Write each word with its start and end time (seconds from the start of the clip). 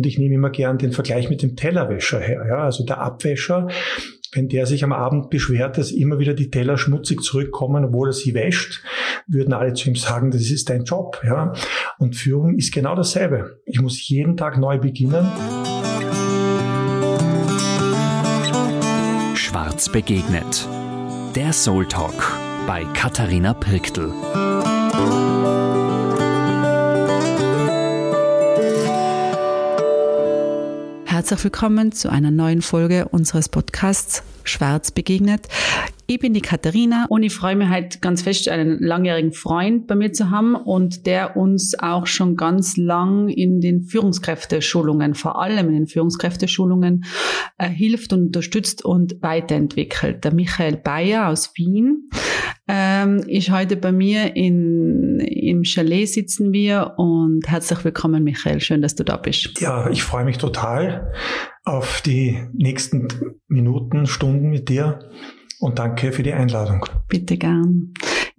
Und 0.00 0.06
ich 0.06 0.18
nehme 0.18 0.36
immer 0.36 0.48
gern 0.48 0.78
den 0.78 0.92
Vergleich 0.92 1.28
mit 1.28 1.42
dem 1.42 1.56
Tellerwäscher 1.56 2.20
her. 2.20 2.46
Ja? 2.48 2.64
Also 2.64 2.86
der 2.86 3.02
Abwäscher, 3.02 3.68
wenn 4.32 4.48
der 4.48 4.64
sich 4.64 4.82
am 4.82 4.94
Abend 4.94 5.28
beschwert, 5.28 5.76
dass 5.76 5.92
immer 5.92 6.18
wieder 6.18 6.32
die 6.32 6.48
Teller 6.48 6.78
schmutzig 6.78 7.20
zurückkommen, 7.20 7.84
obwohl 7.84 8.08
er 8.08 8.12
sie 8.14 8.32
wäscht, 8.32 8.82
würden 9.26 9.52
alle 9.52 9.74
zu 9.74 9.90
ihm 9.90 9.96
sagen, 9.96 10.30
das 10.30 10.50
ist 10.50 10.70
dein 10.70 10.84
Job. 10.84 11.20
Ja? 11.22 11.52
Und 11.98 12.16
Führung 12.16 12.56
ist 12.56 12.72
genau 12.72 12.94
dasselbe. 12.94 13.60
Ich 13.66 13.82
muss 13.82 14.08
jeden 14.08 14.38
Tag 14.38 14.56
neu 14.56 14.78
beginnen. 14.78 15.26
Schwarz 19.34 19.90
begegnet. 19.90 20.66
Der 21.36 21.52
Soul 21.52 21.84
Talk 21.84 22.38
bei 22.66 22.84
Katharina 22.94 23.52
Pirktl. 23.52 24.49
Herzlich 31.20 31.44
willkommen 31.44 31.92
zu 31.92 32.10
einer 32.10 32.30
neuen 32.30 32.62
Folge 32.62 33.06
unseres 33.08 33.50
Podcasts 33.50 34.22
Schwarz 34.42 34.90
begegnet. 34.90 35.48
Ich 36.06 36.18
bin 36.18 36.32
die 36.32 36.40
Katharina 36.40 37.04
und 37.10 37.22
ich 37.22 37.34
freue 37.34 37.56
mich 37.56 37.68
halt 37.68 38.00
ganz 38.00 38.22
fest, 38.22 38.48
einen 38.48 38.78
langjährigen 38.78 39.34
Freund 39.34 39.86
bei 39.86 39.96
mir 39.96 40.14
zu 40.14 40.30
haben 40.30 40.54
und 40.54 41.04
der 41.04 41.36
uns 41.36 41.78
auch 41.78 42.06
schon 42.06 42.36
ganz 42.36 42.78
lang 42.78 43.28
in 43.28 43.60
den 43.60 43.82
Führungskräfteschulungen, 43.82 45.14
vor 45.14 45.38
allem 45.42 45.68
in 45.68 45.74
den 45.74 45.86
Führungskräfteschulungen, 45.88 47.04
äh, 47.58 47.68
hilft 47.68 48.14
und 48.14 48.28
unterstützt 48.28 48.82
und 48.82 49.20
weiterentwickelt. 49.20 50.24
Der 50.24 50.32
Michael 50.32 50.78
Bayer 50.78 51.28
aus 51.28 51.52
Wien 51.54 52.08
ähm, 52.72 53.18
ist 53.26 53.50
heute 53.50 53.76
bei 53.76 53.92
mir 53.92 54.36
in, 54.36 55.18
im 55.20 55.64
Chalet 55.64 56.08
sitzen 56.08 56.52
wir 56.52 56.94
und 56.96 57.48
herzlich 57.48 57.84
willkommen, 57.84 58.22
Michael. 58.22 58.60
Schön, 58.60 58.82
dass 58.82 58.94
du 58.94 59.04
da 59.04 59.16
bist. 59.16 59.60
Ja, 59.60 59.90
ich 59.90 60.02
freue 60.02 60.24
mich 60.24 60.38
total 60.38 61.12
auf 61.64 62.00
die 62.02 62.38
nächsten 62.52 63.08
Minuten, 63.48 64.06
Stunden 64.06 64.50
mit 64.50 64.68
dir 64.68 65.00
und 65.58 65.78
danke 65.78 66.12
für 66.12 66.22
die 66.22 66.32
Einladung. 66.32 66.86
Bitte 67.08 67.36
gern. 67.36 67.92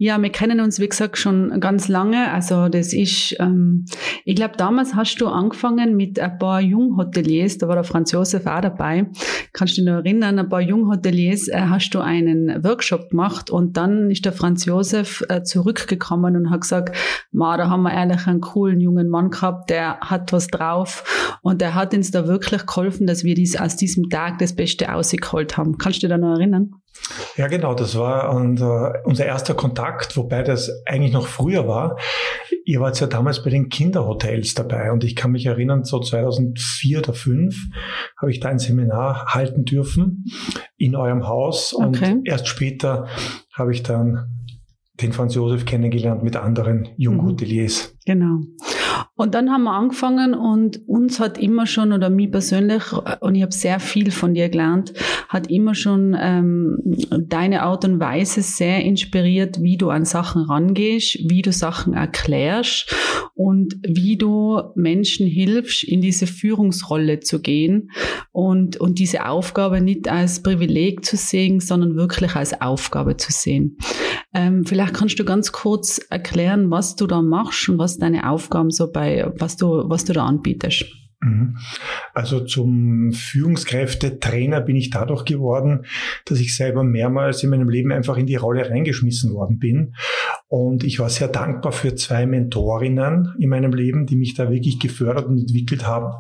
Ja, 0.04 0.20
wir 0.20 0.32
kennen 0.32 0.62
uns, 0.62 0.80
wie 0.80 0.90
gesagt, 0.90 1.20
schon 1.20 1.60
ganz 1.60 1.88
lange. 1.88 2.32
Also 2.32 2.70
das 2.70 2.92
ist, 2.92 3.36
ähm, 3.40 3.86
ich 4.26 4.36
glaube, 4.36 4.58
damals 4.58 4.96
hast 4.96 5.18
du 5.18 5.28
angefangen 5.28 5.96
mit 5.96 6.20
ein 6.20 6.40
paar 6.40 6.60
Junghoteliers, 6.60 7.60
da 7.60 7.68
war 7.68 7.76
der 7.76 7.84
Franz 7.84 8.12
Josef 8.12 8.48
auch 8.48 8.62
dabei. 8.62 9.12
Kannst 9.54 9.78
du 9.78 9.82
dich 9.82 9.86
noch 9.86 9.98
erinnern, 9.98 10.40
ein 10.40 10.50
paar 10.50 10.60
Junghoteliers 10.60 11.50
äh, 11.50 11.68
hast 11.70 11.92
du 11.92 12.00
einen 12.00 12.64
Workshop 12.64 13.12
gemacht 13.12 13.52
und 13.52 13.78
dann 13.78 14.10
ist 14.10 14.26
der 14.26 14.34
Franz 14.34 14.66
Josef 14.66 15.24
äh, 15.30 15.44
zurückgekommen 15.44 16.36
und 16.36 16.50
hat 16.50 16.62
gesagt, 16.62 16.98
Ma, 17.32 17.56
da 17.56 17.70
haben 17.70 17.84
wir 17.84 17.94
ehrlich 17.94 18.26
einen 18.26 18.42
coolen 18.42 18.80
jungen 18.80 19.08
Mann 19.08 19.30
gehabt, 19.30 19.70
der 19.70 20.00
hat 20.00 20.34
was 20.34 20.48
drauf 20.48 21.38
und 21.44 21.62
der 21.62 21.76
hat 21.76 21.94
uns 21.94 22.10
da 22.10 22.26
wirklich 22.26 22.66
geholfen, 22.66 23.06
dass 23.06 23.24
wir 23.24 23.36
dies, 23.36 23.56
aus 23.56 23.76
diesem 23.76 24.10
Tag 24.10 24.40
das 24.40 24.56
Beste 24.56 24.86
rausgeholt 24.86 25.58
haben. 25.58 25.78
Kannst 25.78 26.02
du 26.02 26.08
dich 26.08 26.10
da 26.10 26.18
noch 26.18 26.40
erinnern? 26.40 26.74
Ja, 27.36 27.48
genau, 27.48 27.74
das 27.74 27.98
war 27.98 28.34
unser, 28.34 29.02
unser 29.06 29.26
erster 29.26 29.54
Kontakt, 29.54 30.16
wobei 30.18 30.44
das 30.44 30.72
eigentlich 30.86 31.14
noch 31.14 31.28
früher 31.28 31.68
war. 31.68 31.98
Ihr 32.66 32.80
wart 32.80 33.00
ja 33.00 33.08
damals 33.08 33.44
bei 33.44 33.50
den 33.50 33.70
Kinderhotels 33.70 34.54
dabei 34.54 34.92
und 34.92 35.04
ich 35.04 35.16
kann 35.16 35.32
mich 35.32 35.46
erinnern, 35.46 35.84
so 35.84 36.00
2004 36.00 37.00
oder 37.00 37.14
2005 37.14 37.56
habe 38.20 38.32
ich 38.32 38.40
da 38.40 38.50
ein 38.50 38.60
Seminar 38.60 39.26
halten 39.28 39.66
dürfen 39.66 40.26
in 40.78 40.96
eurem 40.96 41.28
Haus 41.28 41.74
okay. 41.74 42.14
und 42.14 42.28
erst 42.28 42.48
später 42.48 43.08
habe 43.54 43.74
ich 43.74 43.84
dann 43.84 44.28
den 45.02 45.14
Franz 45.14 45.36
Josef 45.36 45.66
kennengelernt 45.66 46.24
mit 46.24 46.36
anderen 46.36 46.90
Junghoteliers. 46.98 47.94
Mhm. 47.94 47.98
Genau. 48.06 48.40
Und 49.16 49.36
dann 49.36 49.52
haben 49.52 49.64
wir 49.64 49.74
angefangen 49.74 50.34
und 50.34 50.88
uns 50.88 51.20
hat 51.20 51.38
immer 51.38 51.66
schon, 51.66 51.94
oder 51.94 52.10
mich 52.10 52.32
persönlich, 52.32 52.84
und 53.20 53.36
ich 53.36 53.42
habe 53.42 53.54
sehr 53.54 53.80
viel 53.80 54.12
von 54.12 54.34
dir 54.34 54.50
gelernt, 54.50 54.94
hat 55.32 55.50
immer 55.50 55.76
schon 55.76 56.14
ähm, 56.20 56.78
deine 57.10 57.62
Art 57.64 57.86
und 57.86 58.02
Weise 58.02 58.42
sehr 58.42 58.84
inspiriert, 58.84 59.62
wie 59.62 59.78
du 59.78 59.90
an 59.90 60.04
Sachen 60.04 60.42
rangehst, 60.42 61.20
wie 61.30 61.42
du 61.42 61.54
Sachen 61.54 61.94
erklärst 61.94 62.94
und 63.34 63.76
wie 63.82 64.18
du 64.18 64.60
Menschen 64.76 65.26
hilfst, 65.26 65.86
in 65.86 66.02
diese 66.02 66.28
Führungsrolle 66.28 67.22
zu 67.22 67.42
gehen 67.42 67.92
und, 68.34 68.76
und 68.76 69.00
diese 69.00 69.26
Aufgabe 69.26 69.80
nicht 69.80 70.10
als 70.10 70.44
Privileg 70.44 71.06
zu 71.06 71.16
sehen, 71.16 71.62
sondern 71.62 71.96
wirklich 71.96 72.36
als 72.36 72.60
Aufgabe 72.60 73.16
zu 73.16 73.32
sehen. 73.32 73.78
Ähm, 74.34 74.66
vielleicht 74.66 74.96
kannst 74.96 75.18
du 75.18 75.24
ganz 75.24 75.54
kurz 75.54 76.00
erklären, 76.10 76.70
was 76.72 76.98
du 76.98 77.08
da 77.08 77.22
machst 77.22 77.70
und 77.70 77.78
was 77.78 77.98
deine 77.98 78.30
Aufgaben 78.30 78.70
so 78.70 78.92
bei, 78.92 79.32
was 79.38 79.56
du, 79.56 79.86
was 79.86 80.04
du 80.04 80.12
da 80.12 80.26
anbietest. 80.26 80.88
Mhm. 81.22 81.58
Also 82.14 82.42
zum 82.42 83.14
Führungskräftetrainer 83.14 84.62
bin 84.62 84.76
ich 84.76 84.90
dadurch 84.90 85.24
geworden, 85.24 85.86
dass 86.26 86.40
ich 86.40 86.56
selber 86.56 86.84
mehrmals 86.84 87.44
in 87.44 87.52
meinem 87.52 87.70
Leben 87.70 87.92
einfach 87.92 88.18
in 88.18 88.26
die 88.26 88.36
Rolle 88.36 88.70
reingeschmissen 88.70 89.34
worden 89.34 89.60
bin. 89.60 89.96
Und 90.48 90.84
ich 90.84 91.00
war 91.00 91.10
sehr 91.10 91.28
dankbar 91.28 91.72
für 91.72 91.96
zwei 91.96 92.26
Mentorinnen 92.26 93.36
in 93.40 93.50
meinem 93.50 93.74
Leben, 93.74 94.06
die 94.08 94.16
mich 94.16 94.34
da 94.34 94.50
wirklich 94.52 94.80
gefördert 94.80 95.28
und 95.28 95.40
entwickelt 95.40 95.86
haben. 95.86 96.14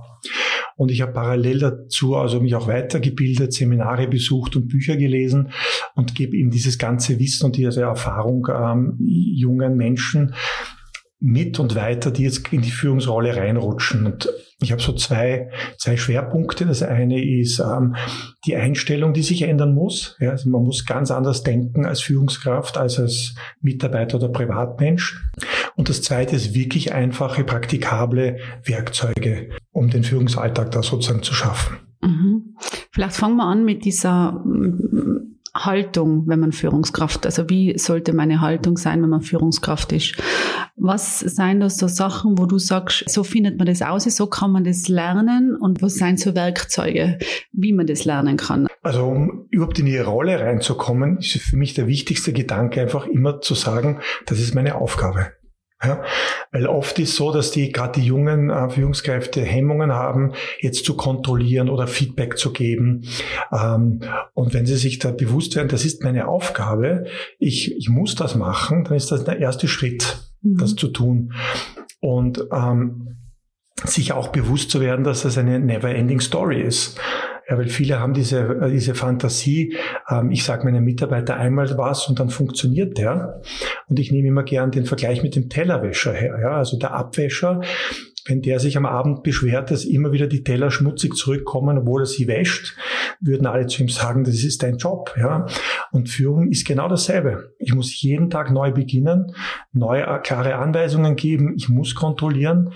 Und 0.77 0.89
ich 0.89 1.01
habe 1.01 1.13
parallel 1.13 1.59
dazu 1.59 2.15
also 2.15 2.39
mich 2.39 2.55
auch 2.55 2.67
weitergebildet, 2.67 3.53
Seminare 3.53 4.07
besucht 4.07 4.55
und 4.55 4.67
Bücher 4.67 4.95
gelesen 4.95 5.49
und 5.95 6.15
gebe 6.15 6.37
eben 6.37 6.49
dieses 6.49 6.77
ganze 6.77 7.19
Wissen 7.19 7.45
und 7.45 7.57
diese 7.57 7.81
Erfahrung 7.81 8.47
ähm, 8.51 8.95
jungen 8.99 9.75
Menschen 9.75 10.33
mit 11.21 11.59
und 11.59 11.75
weiter, 11.75 12.09
die 12.09 12.23
jetzt 12.23 12.51
in 12.51 12.61
die 12.61 12.71
Führungsrolle 12.71 13.35
reinrutschen. 13.35 14.07
Und 14.07 14.27
ich 14.59 14.71
habe 14.71 14.81
so 14.81 14.91
zwei, 14.93 15.51
zwei 15.77 15.95
Schwerpunkte. 15.95 16.65
Das 16.65 16.81
eine 16.81 17.23
ist 17.23 17.59
ähm, 17.59 17.95
die 18.45 18.55
Einstellung, 18.55 19.13
die 19.13 19.21
sich 19.21 19.43
ändern 19.43 19.75
muss. 19.75 20.17
Ja, 20.19 20.31
also 20.31 20.49
man 20.49 20.63
muss 20.63 20.85
ganz 20.85 21.11
anders 21.11 21.43
denken 21.43 21.85
als 21.85 22.01
Führungskraft, 22.01 22.77
als 22.77 22.99
als 22.99 23.35
Mitarbeiter 23.61 24.17
oder 24.17 24.29
Privatmensch. 24.29 25.23
Und 25.75 25.89
das 25.89 26.01
zweite 26.01 26.35
ist 26.35 26.55
wirklich 26.55 26.91
einfache, 26.91 27.43
praktikable 27.43 28.37
Werkzeuge, 28.63 29.49
um 29.71 29.91
den 29.91 30.03
Führungsalltag 30.03 30.71
da 30.71 30.81
sozusagen 30.81 31.21
zu 31.21 31.35
schaffen. 31.35 31.77
Mhm. 32.01 32.55
Vielleicht 32.91 33.15
fangen 33.15 33.37
wir 33.37 33.45
an 33.45 33.63
mit 33.63 33.85
dieser 33.85 34.43
Haltung, 35.53 36.27
wenn 36.27 36.39
man 36.39 36.51
Führungskraft, 36.51 37.25
also 37.25 37.49
wie 37.49 37.77
sollte 37.77 38.13
meine 38.13 38.41
Haltung 38.41 38.77
sein, 38.77 39.01
wenn 39.01 39.09
man 39.09 39.21
Führungskraft 39.21 39.91
ist? 39.91 40.15
Was 40.77 41.19
seien 41.19 41.59
da 41.59 41.69
so 41.69 41.87
Sachen, 41.87 42.37
wo 42.37 42.45
du 42.45 42.57
sagst, 42.57 43.09
so 43.09 43.23
findet 43.23 43.57
man 43.57 43.67
das 43.67 43.81
aus, 43.81 44.03
so 44.05 44.27
kann 44.27 44.51
man 44.51 44.63
das 44.63 44.87
lernen 44.87 45.55
und 45.59 45.81
was 45.81 45.95
seien 45.95 46.17
so 46.17 46.35
Werkzeuge, 46.35 47.19
wie 47.51 47.73
man 47.73 47.87
das 47.87 48.05
lernen 48.05 48.37
kann? 48.37 48.67
Also 48.81 49.05
um 49.05 49.47
überhaupt 49.49 49.77
in 49.79 49.85
die 49.85 49.97
Rolle 49.97 50.39
reinzukommen, 50.39 51.17
ist 51.17 51.37
für 51.37 51.57
mich 51.57 51.73
der 51.73 51.87
wichtigste 51.87 52.33
Gedanke 52.33 52.81
einfach 52.81 53.05
immer 53.05 53.41
zu 53.41 53.53
sagen, 53.53 53.99
das 54.25 54.39
ist 54.39 54.55
meine 54.55 54.75
Aufgabe. 54.75 55.33
Ja, 55.83 56.03
weil 56.51 56.67
oft 56.67 56.99
ist 56.99 57.15
so, 57.15 57.31
dass 57.31 57.49
die 57.49 57.71
gerade 57.71 57.99
die 57.99 58.05
jungen 58.05 58.51
äh, 58.51 58.69
Führungskräfte 58.69 59.41
Hemmungen 59.41 59.91
haben, 59.91 60.33
jetzt 60.59 60.85
zu 60.85 60.95
kontrollieren 60.95 61.69
oder 61.69 61.87
Feedback 61.87 62.37
zu 62.37 62.53
geben. 62.53 63.05
Ähm, 63.51 64.01
und 64.35 64.53
wenn 64.53 64.67
sie 64.67 64.77
sich 64.77 64.99
da 64.99 65.11
bewusst 65.11 65.55
werden, 65.55 65.69
das 65.69 65.83
ist 65.83 66.03
meine 66.03 66.27
Aufgabe, 66.27 67.05
ich, 67.39 67.75
ich 67.75 67.89
muss 67.89 68.13
das 68.13 68.35
machen, 68.35 68.83
dann 68.83 68.95
ist 68.95 69.11
das 69.11 69.23
der 69.23 69.39
erste 69.39 69.67
Schritt, 69.67 70.19
mhm. 70.41 70.57
das 70.57 70.75
zu 70.75 70.89
tun. 70.89 71.33
Und 71.99 72.45
ähm, 72.51 73.20
sich 73.85 74.13
auch 74.13 74.29
bewusst 74.29 74.71
zu 74.71 74.79
werden, 74.79 75.03
dass 75.03 75.23
das 75.23 75.37
eine 75.37 75.59
never-ending 75.59 76.19
Story 76.19 76.61
ist. 76.61 76.99
Ja, 77.49 77.57
weil 77.57 77.67
viele 77.67 77.99
haben 77.99 78.13
diese, 78.13 78.39
äh, 78.39 78.71
diese 78.71 78.95
Fantasie, 78.95 79.75
ähm, 80.09 80.31
ich 80.31 80.43
sage 80.43 80.63
meinem 80.63 80.85
Mitarbeiter 80.85 81.35
einmal 81.35 81.77
was 81.77 82.07
und 82.07 82.19
dann 82.19 82.29
funktioniert 82.29 82.97
der. 82.97 83.41
Und 83.87 83.99
ich 83.99 84.11
nehme 84.11 84.29
immer 84.29 84.43
gern 84.43 84.71
den 84.71 84.85
Vergleich 84.85 85.21
mit 85.23 85.35
dem 85.35 85.49
Tellerwäscher 85.49 86.13
her. 86.13 86.37
Ja? 86.41 86.51
Also 86.51 86.77
der 86.77 86.93
Abwäscher, 86.93 87.61
wenn 88.25 88.41
der 88.41 88.59
sich 88.59 88.77
am 88.77 88.85
Abend 88.85 89.23
beschwert, 89.23 89.71
dass 89.71 89.83
immer 89.83 90.11
wieder 90.11 90.27
die 90.27 90.43
Teller 90.43 90.69
schmutzig 90.69 91.15
zurückkommen, 91.15 91.79
obwohl 91.79 92.03
er 92.03 92.05
sie 92.05 92.27
wäscht, 92.27 92.77
würden 93.19 93.47
alle 93.47 93.65
zu 93.67 93.81
ihm 93.81 93.89
sagen, 93.89 94.23
das 94.23 94.43
ist 94.43 94.63
dein 94.63 94.77
Job. 94.77 95.13
Ja? 95.17 95.47
Und 95.91 96.07
Führung 96.07 96.49
ist 96.49 96.65
genau 96.65 96.87
dasselbe. 96.87 97.53
Ich 97.57 97.73
muss 97.73 98.01
jeden 98.01 98.29
Tag 98.29 98.51
neu 98.51 98.71
beginnen, 98.71 99.35
neue, 99.73 100.03
äh, 100.03 100.19
klare 100.19 100.55
Anweisungen 100.55 101.15
geben, 101.15 101.55
ich 101.57 101.67
muss 101.67 101.95
kontrollieren 101.95 102.71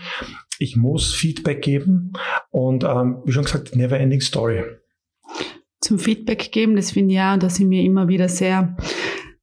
ich 0.60 0.76
muss 0.76 1.14
Feedback 1.14 1.62
geben 1.62 2.14
und 2.52 2.84
ähm, 2.84 3.22
wie 3.26 3.32
schon 3.32 3.46
gesagt, 3.46 3.76
never 3.76 4.00
ending 4.00 4.22
story. 4.22 4.64
Zum 5.82 6.00
Feedback 6.00 6.52
geben, 6.52 6.76
das 6.76 6.92
finde 6.92 7.12
ich 7.12 7.18
ja, 7.18 7.38
da 7.38 7.50
sind 7.50 7.70
wir 7.70 7.84
immer 7.84 8.08
wieder 8.08 8.28
sehr, 8.28 8.76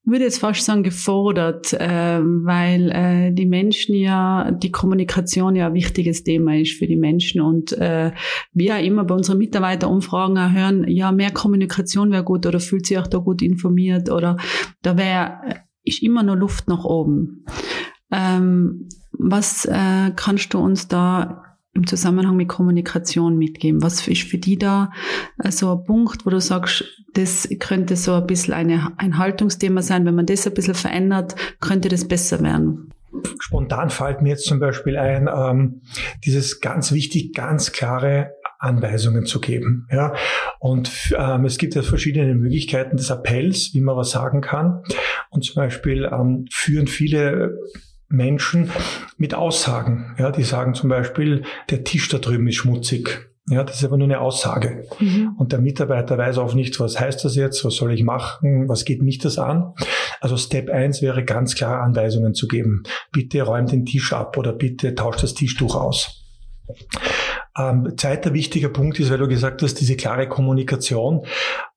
würde 0.05 0.25
jetzt 0.25 0.41
fast 0.41 0.65
sagen, 0.65 0.83
gefordert, 0.83 1.73
äh, 1.75 2.21
weil 2.21 2.91
äh, 2.91 3.33
die 3.33 3.47
Menschen 3.47 3.95
ja, 3.95 4.51
die 4.51 4.73
Kommunikation 4.73 5.55
ja 5.55 5.69
ein 5.69 5.75
wichtiges 5.75 6.25
Thema 6.25 6.57
ist 6.57 6.73
für 6.73 6.87
die 6.87 6.97
Menschen 6.97 7.41
und 7.41 7.73
äh, 7.73 8.11
wir 8.53 8.79
immer 8.81 9.05
bei 9.05 9.15
unseren 9.15 9.39
Mitarbeiterumfragen 9.39 10.39
auch 10.39 10.53
hören, 10.53 10.89
ja, 10.89 11.13
mehr 11.13 11.31
Kommunikation 11.31 12.11
wäre 12.11 12.25
gut 12.25 12.47
oder 12.47 12.59
fühlt 12.59 12.87
sich 12.87 12.99
auch 12.99 13.07
da 13.07 13.19
gut 13.19 13.43
informiert 13.43 14.11
oder 14.11 14.37
da 14.83 14.97
wäre, 14.97 15.63
ist 15.85 16.03
immer 16.03 16.23
nur 16.23 16.37
Luft 16.37 16.69
nach 16.69 16.85
oben. 16.85 17.45
Ähm, 18.13 18.89
was 19.13 19.65
äh, 19.65 20.13
kannst 20.15 20.55
du 20.55 20.59
uns 20.59 20.89
da 20.89 21.43
im 21.75 21.87
Zusammenhang 21.87 22.37
mit 22.37 22.49
Kommunikation 22.49 23.39
mitgeben? 23.39 23.83
Was 23.83 24.07
ist 24.07 24.23
für 24.23 24.39
die 24.39 24.59
da 24.59 24.91
so 25.39 25.45
also 25.45 25.79
ein 25.79 25.85
Punkt, 25.85 26.27
wo 26.27 26.31
du 26.31 26.41
sagst, 26.41 26.85
das 27.15 27.49
könnte 27.61 27.97
so 27.97 28.15
ein 28.15 28.27
bisschen 28.27 28.55
eine, 28.55 28.93
ein 28.99 29.19
Haltungsthema 29.19 29.83
sein, 29.83 30.05
wenn 30.05 30.15
man 30.15 30.27
das 30.27 30.47
ein 30.47 30.55
bisschen 30.55 30.75
verändert, 30.75 31.35
könnte 31.61 31.89
das 31.89 32.07
besser 32.07 32.41
werden? 32.43 32.91
Spontan 33.39 33.91
fällt 33.91 34.23
mir 34.23 34.31
jetzt 34.31 34.47
zum 34.47 34.59
Beispiel 34.59 34.97
ein, 34.97 35.29
ähm, 35.33 35.83
dieses 36.25 36.61
ganz 36.61 36.93
wichtig, 36.93 37.35
ganz 37.35 37.73
klare 37.73 38.33
Anweisungen 38.59 39.27
zu 39.27 39.41
geben. 39.41 39.87
Ja? 39.91 40.15
Und 40.61 41.15
ähm, 41.19 41.45
es 41.45 41.59
gibt 41.59 41.75
ja 41.75 41.83
verschiedene 41.83 42.35
Möglichkeiten 42.35 42.97
des 42.97 43.11
Appells, 43.11 43.75
wie 43.75 43.81
man 43.81 43.97
was 43.97 44.11
sagen 44.11 44.41
kann. 44.41 44.83
Und 45.31 45.45
zum 45.45 45.57
Beispiel 45.57 46.09
ähm, 46.11 46.47
führen 46.51 46.87
viele 46.87 47.59
Menschen 48.13 48.71
mit 49.17 49.35
Aussagen. 49.35 50.15
Ja, 50.19 50.31
die 50.31 50.45
sagen 50.45 50.75
zum 50.75 50.89
Beispiel, 50.89 51.43
der 51.71 51.85
Tisch 51.85 52.09
da 52.09 52.19
drüben 52.19 52.47
ist 52.47 52.57
schmutzig. 52.57 53.29
Ja, 53.49 53.65
das 53.65 53.77
ist 53.77 53.85
aber 53.85 53.97
nur 53.97 54.07
eine 54.07 54.21
Aussage. 54.21 54.85
Mhm. 55.01 55.35
Und 55.37 55.51
der 55.53 55.61
Mitarbeiter 55.61 56.17
weiß 56.17 56.39
auch 56.39 56.55
nicht, 56.55 56.79
was 56.79 57.01
heißt 57.01 57.25
das 57.25 57.35
jetzt, 57.35 57.65
was 57.65 57.75
soll 57.75 57.93
ich 57.93 58.05
machen, 58.05 58.69
was 58.69 58.85
geht 58.85 59.03
mich 59.03 59.19
das 59.19 59.39
an. 59.39 59.75
Also 60.21 60.37
Step 60.37 60.71
1 60.71 61.03
wäre 61.03 61.25
ganz 61.25 61.57
klar 61.57 61.83
Anweisungen 61.83 62.35
zu 62.35 62.47
geben. 62.47 62.85
Bitte 63.11 63.43
räum 63.43 63.67
den 63.67 63.85
Tisch 63.85 64.13
ab 64.13 64.39
oder 64.39 64.53
bitte 64.53 64.95
tauscht 64.95 65.25
das 65.25 65.35
Tischtuch 65.35 65.75
aus. 65.75 66.23
Ähm, 67.59 67.95
zweiter 67.99 68.33
wichtiger 68.33 68.71
Punkt 68.71 68.99
ist, 68.99 69.11
weil 69.11 69.19
du 69.19 69.29
gesagt 69.29 69.63
hast, 69.63 69.75
diese 69.75 69.97
klare 69.97 70.29
Kommunikation. 70.29 71.27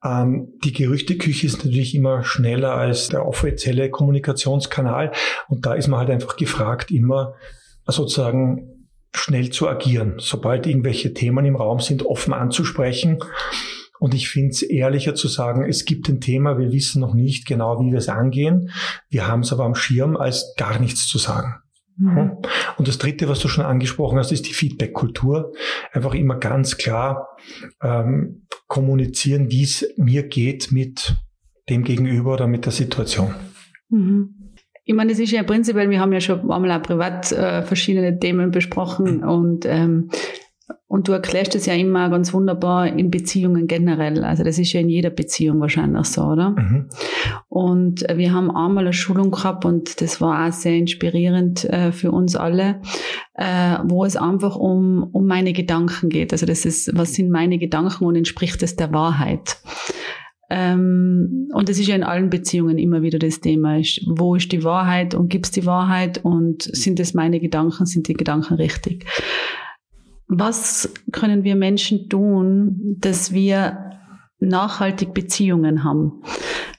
Ähm, 0.03 0.53
die 0.63 0.71
Gerüchteküche 0.71 1.47
ist 1.47 1.65
natürlich 1.65 1.95
immer 1.95 2.23
schneller 2.23 2.75
als 2.75 3.09
der 3.09 3.25
offizielle 3.27 3.89
Kommunikationskanal. 3.89 5.11
Und 5.49 5.65
da 5.65 5.73
ist 5.73 5.87
man 5.87 5.99
halt 5.99 6.09
einfach 6.09 6.37
gefragt, 6.37 6.91
immer 6.91 7.33
sozusagen 7.85 8.87
schnell 9.13 9.49
zu 9.49 9.67
agieren, 9.67 10.15
sobald 10.17 10.67
irgendwelche 10.67 11.13
Themen 11.13 11.45
im 11.45 11.55
Raum 11.55 11.79
sind, 11.79 12.05
offen 12.05 12.33
anzusprechen. 12.33 13.19
Und 13.99 14.13
ich 14.13 14.29
finde 14.29 14.51
es 14.51 14.61
ehrlicher 14.61 15.15
zu 15.15 15.27
sagen, 15.27 15.65
es 15.67 15.85
gibt 15.85 16.09
ein 16.09 16.19
Thema, 16.19 16.57
wir 16.57 16.71
wissen 16.71 16.99
noch 16.99 17.13
nicht 17.13 17.47
genau, 17.47 17.79
wie 17.81 17.91
wir 17.91 17.99
es 17.99 18.09
angehen. 18.09 18.71
Wir 19.09 19.27
haben 19.27 19.41
es 19.41 19.53
aber 19.53 19.63
am 19.63 19.75
Schirm, 19.75 20.17
als 20.17 20.53
gar 20.57 20.79
nichts 20.79 21.07
zu 21.07 21.17
sagen. 21.17 21.55
Mhm. 21.97 22.37
Und 22.77 22.87
das 22.87 22.97
Dritte, 22.97 23.29
was 23.29 23.39
du 23.39 23.47
schon 23.47 23.65
angesprochen 23.65 24.17
hast, 24.17 24.31
ist 24.31 24.47
die 24.47 24.53
Feedback-Kultur. 24.53 25.53
Einfach 25.91 26.13
immer 26.13 26.35
ganz 26.35 26.77
klar 26.77 27.29
ähm, 27.81 28.47
kommunizieren, 28.67 29.51
wie 29.51 29.63
es 29.63 29.87
mir 29.97 30.23
geht 30.23 30.71
mit 30.71 31.15
dem 31.69 31.83
Gegenüber 31.83 32.33
oder 32.33 32.47
mit 32.47 32.65
der 32.65 32.73
Situation. 32.73 33.33
Mhm. 33.89 34.35
Ich 34.87 34.93
meine, 34.93 35.11
es 35.11 35.19
ist 35.19 35.31
ja 35.31 35.41
prinzipiell, 35.41 35.89
wir 35.89 35.99
haben 35.99 36.13
ja 36.13 36.21
schon 36.21 36.51
einmal 36.51 36.71
auch 36.71 36.83
privat 36.83 37.31
äh, 37.31 37.63
verschiedene 37.63 38.19
Themen 38.19 38.51
besprochen 38.51 39.23
und 39.23 39.65
ähm, 39.65 40.11
und 40.87 41.07
du 41.07 41.11
erklärst 41.11 41.55
es 41.55 41.65
ja 41.65 41.73
immer 41.73 42.09
ganz 42.09 42.33
wunderbar 42.33 42.87
in 42.87 43.11
Beziehungen 43.11 43.67
generell. 43.67 44.23
Also 44.23 44.43
das 44.43 44.57
ist 44.57 44.71
ja 44.73 44.79
in 44.79 44.89
jeder 44.89 45.09
Beziehung 45.09 45.59
wahrscheinlich 45.59 46.05
so, 46.07 46.23
oder? 46.23 46.51
Mhm. 46.51 46.89
Und 47.49 48.05
wir 48.15 48.33
haben 48.33 48.49
einmal 48.49 48.85
eine 48.85 48.93
Schulung 48.93 49.31
gehabt 49.31 49.65
und 49.65 50.01
das 50.01 50.21
war 50.21 50.47
auch 50.47 50.51
sehr 50.51 50.75
inspirierend 50.75 51.65
äh, 51.65 51.91
für 51.91 52.11
uns 52.11 52.35
alle, 52.35 52.81
äh, 53.33 53.77
wo 53.83 54.05
es 54.05 54.15
einfach 54.15 54.55
um, 54.55 55.03
um 55.11 55.27
meine 55.27 55.53
Gedanken 55.53 56.09
geht. 56.09 56.31
Also 56.31 56.45
das 56.45 56.65
ist, 56.65 56.97
was 56.97 57.13
sind 57.13 57.29
meine 57.29 57.57
Gedanken 57.57 58.05
und 58.05 58.15
entspricht 58.15 58.63
es 58.63 58.75
der 58.75 58.93
Wahrheit? 58.93 59.57
Ähm, 60.49 61.49
und 61.53 61.69
das 61.69 61.79
ist 61.79 61.87
ja 61.87 61.95
in 61.95 62.03
allen 62.03 62.29
Beziehungen 62.29 62.77
immer 62.77 63.01
wieder 63.01 63.19
das 63.19 63.41
Thema. 63.41 63.79
Ist, 63.79 64.01
wo 64.07 64.35
ist 64.35 64.51
die 64.51 64.63
Wahrheit 64.63 65.15
und 65.15 65.29
gibt 65.29 65.45
es 65.45 65.51
die 65.51 65.65
Wahrheit 65.65 66.23
und 66.23 66.63
sind 66.63 66.99
es 66.99 67.13
meine 67.13 67.39
Gedanken, 67.39 67.85
sind 67.85 68.07
die 68.07 68.13
Gedanken 68.13 68.55
richtig? 68.55 69.05
Was 70.27 70.91
können 71.11 71.43
wir 71.43 71.55
Menschen 71.55 72.09
tun, 72.09 72.97
dass 72.99 73.31
wir 73.31 73.91
nachhaltig 74.39 75.13
Beziehungen 75.13 75.83
haben? 75.83 76.23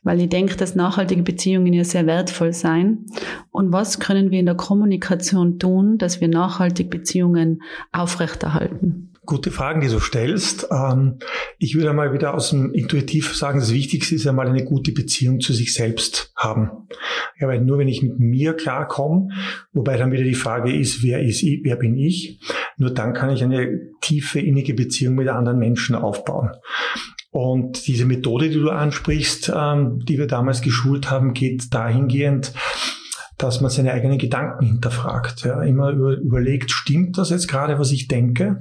Weil 0.02 0.20
ich 0.20 0.28
denke, 0.28 0.56
dass 0.56 0.74
nachhaltige 0.74 1.22
Beziehungen 1.22 1.72
ja 1.72 1.84
sehr 1.84 2.06
wertvoll 2.06 2.52
sein. 2.52 3.06
Und 3.50 3.72
was 3.72 3.98
können 3.98 4.30
wir 4.30 4.40
in 4.40 4.46
der 4.46 4.56
Kommunikation 4.56 5.58
tun, 5.58 5.98
dass 5.98 6.20
wir 6.20 6.28
nachhaltig 6.28 6.90
Beziehungen 6.90 7.62
aufrechterhalten? 7.92 9.12
Gute 9.24 9.50
Fragen, 9.50 9.80
die 9.80 9.88
du 9.88 9.98
stellst. 9.98 10.68
Ähm, 10.70 11.18
ich 11.58 11.74
würde 11.74 11.90
einmal 11.90 12.12
wieder 12.12 12.34
aus 12.34 12.50
dem 12.50 12.72
Intuitiv 12.72 13.34
sagen, 13.34 13.58
das 13.58 13.72
Wichtigste 13.72 14.14
ist 14.14 14.26
einmal 14.28 14.46
eine 14.46 14.64
gute 14.64 14.92
Beziehung 14.92 15.40
zu 15.40 15.52
sich 15.52 15.74
selbst 15.74 16.32
haben. 16.36 16.70
Ja, 17.40 17.48
weil 17.48 17.60
nur 17.60 17.78
wenn 17.78 17.88
ich 17.88 18.02
mit 18.02 18.20
mir 18.20 18.54
klarkomme, 18.54 19.30
wobei 19.72 19.96
dann 19.96 20.12
wieder 20.12 20.22
die 20.22 20.34
Frage 20.34 20.72
ist, 20.72 21.02
wer 21.02 21.20
ist 21.22 21.42
ich, 21.42 21.60
wer 21.64 21.74
bin 21.74 21.96
ich, 21.96 22.40
nur 22.76 22.92
dann 22.92 23.14
kann 23.14 23.30
ich 23.30 23.42
eine 23.42 23.80
tiefe, 24.00 24.40
innige 24.40 24.74
Beziehung 24.74 25.14
mit 25.14 25.28
anderen 25.28 25.58
Menschen 25.58 25.94
aufbauen. 25.94 26.50
Und 27.30 27.86
diese 27.86 28.06
Methode, 28.06 28.48
die 28.48 28.58
du 28.58 28.70
ansprichst, 28.70 29.52
ähm, 29.54 30.00
die 30.06 30.18
wir 30.18 30.26
damals 30.26 30.62
geschult 30.62 31.10
haben, 31.10 31.34
geht 31.34 31.74
dahingehend, 31.74 32.52
dass 33.38 33.60
man 33.60 33.70
seine 33.70 33.92
eigenen 33.92 34.18
Gedanken 34.18 34.64
hinterfragt. 34.64 35.44
Ja, 35.44 35.62
immer 35.62 35.90
über, 35.90 36.16
überlegt, 36.16 36.70
stimmt 36.70 37.18
das 37.18 37.30
jetzt 37.30 37.48
gerade, 37.48 37.78
was 37.78 37.92
ich 37.92 38.08
denke? 38.08 38.58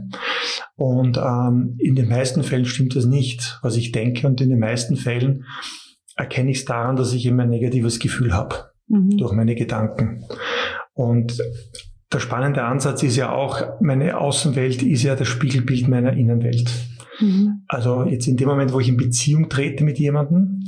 Und 0.76 1.18
ähm, 1.18 1.78
in 1.80 1.96
den 1.96 2.10
meisten 2.10 2.44
Fällen 2.44 2.66
stimmt 2.66 2.96
das 2.96 3.06
nicht, 3.06 3.60
was 3.62 3.78
ich 3.78 3.94
denke. 3.94 4.28
Und 4.28 4.42
in 4.42 4.50
den 4.50 4.60
meisten 4.60 4.98
Fällen 4.98 5.46
erkenne 6.18 6.52
ich 6.52 6.60
es 6.60 6.66
daran, 6.66 6.98
dass 6.98 7.14
ich 7.14 7.26
immer 7.26 7.44
ein 7.44 7.50
negatives 7.50 8.00
Gefühl 8.00 8.34
habe 8.34 8.72
mhm. 8.88 9.18
durch 9.18 9.32
meine 9.32 9.56
Gedanken. 9.56 10.26
Und 10.94 11.38
der 12.16 12.22
spannende 12.22 12.64
Ansatz 12.64 13.04
ist 13.04 13.18
ja 13.18 13.34
auch, 13.34 13.82
meine 13.82 14.18
Außenwelt 14.18 14.82
ist 14.82 15.04
ja 15.04 15.18
das 15.18 15.28
Spiegelbild 15.28 15.90
meiner 15.90 16.14
Innenwelt. 16.14 16.72
Mhm. 17.20 17.64
Also 17.68 18.06
jetzt 18.06 18.26
in 18.28 18.38
dem 18.38 18.48
Moment, 18.48 18.72
wo 18.72 18.80
ich 18.80 18.88
in 18.88 18.96
Beziehung 18.96 19.50
trete 19.50 19.84
mit 19.84 20.00
jemandem, 20.00 20.64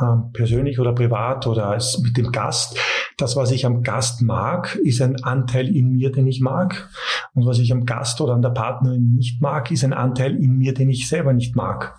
äh, 0.00 0.32
persönlich 0.32 0.78
oder 0.78 0.94
privat 0.94 1.48
oder 1.48 1.66
als 1.66 1.98
mit 1.98 2.16
dem 2.16 2.30
Gast, 2.30 2.78
das, 3.18 3.34
was 3.34 3.50
ich 3.50 3.66
am 3.66 3.82
Gast 3.82 4.22
mag, 4.22 4.76
ist 4.76 5.02
ein 5.02 5.20
Anteil 5.24 5.74
in 5.74 5.90
mir, 5.90 6.12
den 6.12 6.28
ich 6.28 6.40
mag. 6.40 6.88
Und 7.34 7.46
was 7.46 7.58
ich 7.58 7.72
am 7.72 7.84
Gast 7.84 8.20
oder 8.20 8.34
an 8.34 8.42
der 8.42 8.50
Partnerin 8.50 9.16
nicht 9.16 9.42
mag, 9.42 9.72
ist 9.72 9.82
ein 9.82 9.92
Anteil 9.92 10.36
in 10.36 10.56
mir, 10.56 10.72
den 10.72 10.88
ich 10.88 11.08
selber 11.08 11.32
nicht 11.32 11.56
mag. 11.56 11.96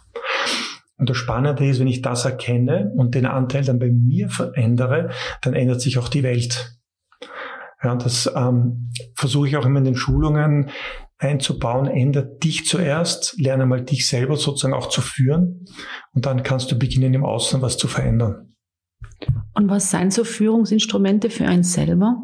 Und 0.97 1.09
das 1.09 1.17
Spannende 1.17 1.65
ist, 1.65 1.81
wenn 1.81 1.87
ich 1.87 2.01
das 2.01 2.23
erkenne 2.23 2.93
und 2.95 3.15
den 3.15 3.25
Anteil 3.25 3.65
dann 3.65 3.79
bei 3.79 3.89
mir 3.89 4.29
verändere, 4.29 5.09
dann 5.41 5.55
ändert 5.55 5.81
sich 5.81 5.97
auch 5.97 6.07
die 6.07 6.23
Welt. 6.23 6.80
Ja, 7.83 7.91
und 7.93 8.05
das 8.05 8.31
ähm, 8.35 8.91
versuche 9.15 9.47
ich 9.47 9.57
auch 9.57 9.65
immer 9.65 9.79
in 9.79 9.85
den 9.85 9.95
Schulungen 9.95 10.69
einzubauen. 11.17 11.87
Ändert 11.87 12.43
dich 12.43 12.65
zuerst, 12.65 13.39
lerne 13.39 13.65
mal 13.65 13.81
dich 13.81 14.07
selber 14.07 14.37
sozusagen 14.37 14.73
auch 14.73 14.89
zu 14.89 15.01
führen 15.01 15.65
und 16.13 16.25
dann 16.25 16.43
kannst 16.43 16.71
du 16.71 16.77
beginnen, 16.77 17.13
im 17.13 17.25
Außen 17.25 17.61
was 17.61 17.77
zu 17.77 17.87
verändern. 17.87 18.53
Und 19.53 19.69
was 19.69 19.91
sind 19.91 20.13
so 20.13 20.23
Führungsinstrumente 20.23 21.29
für 21.29 21.45
einen 21.45 21.63
selber, 21.63 22.15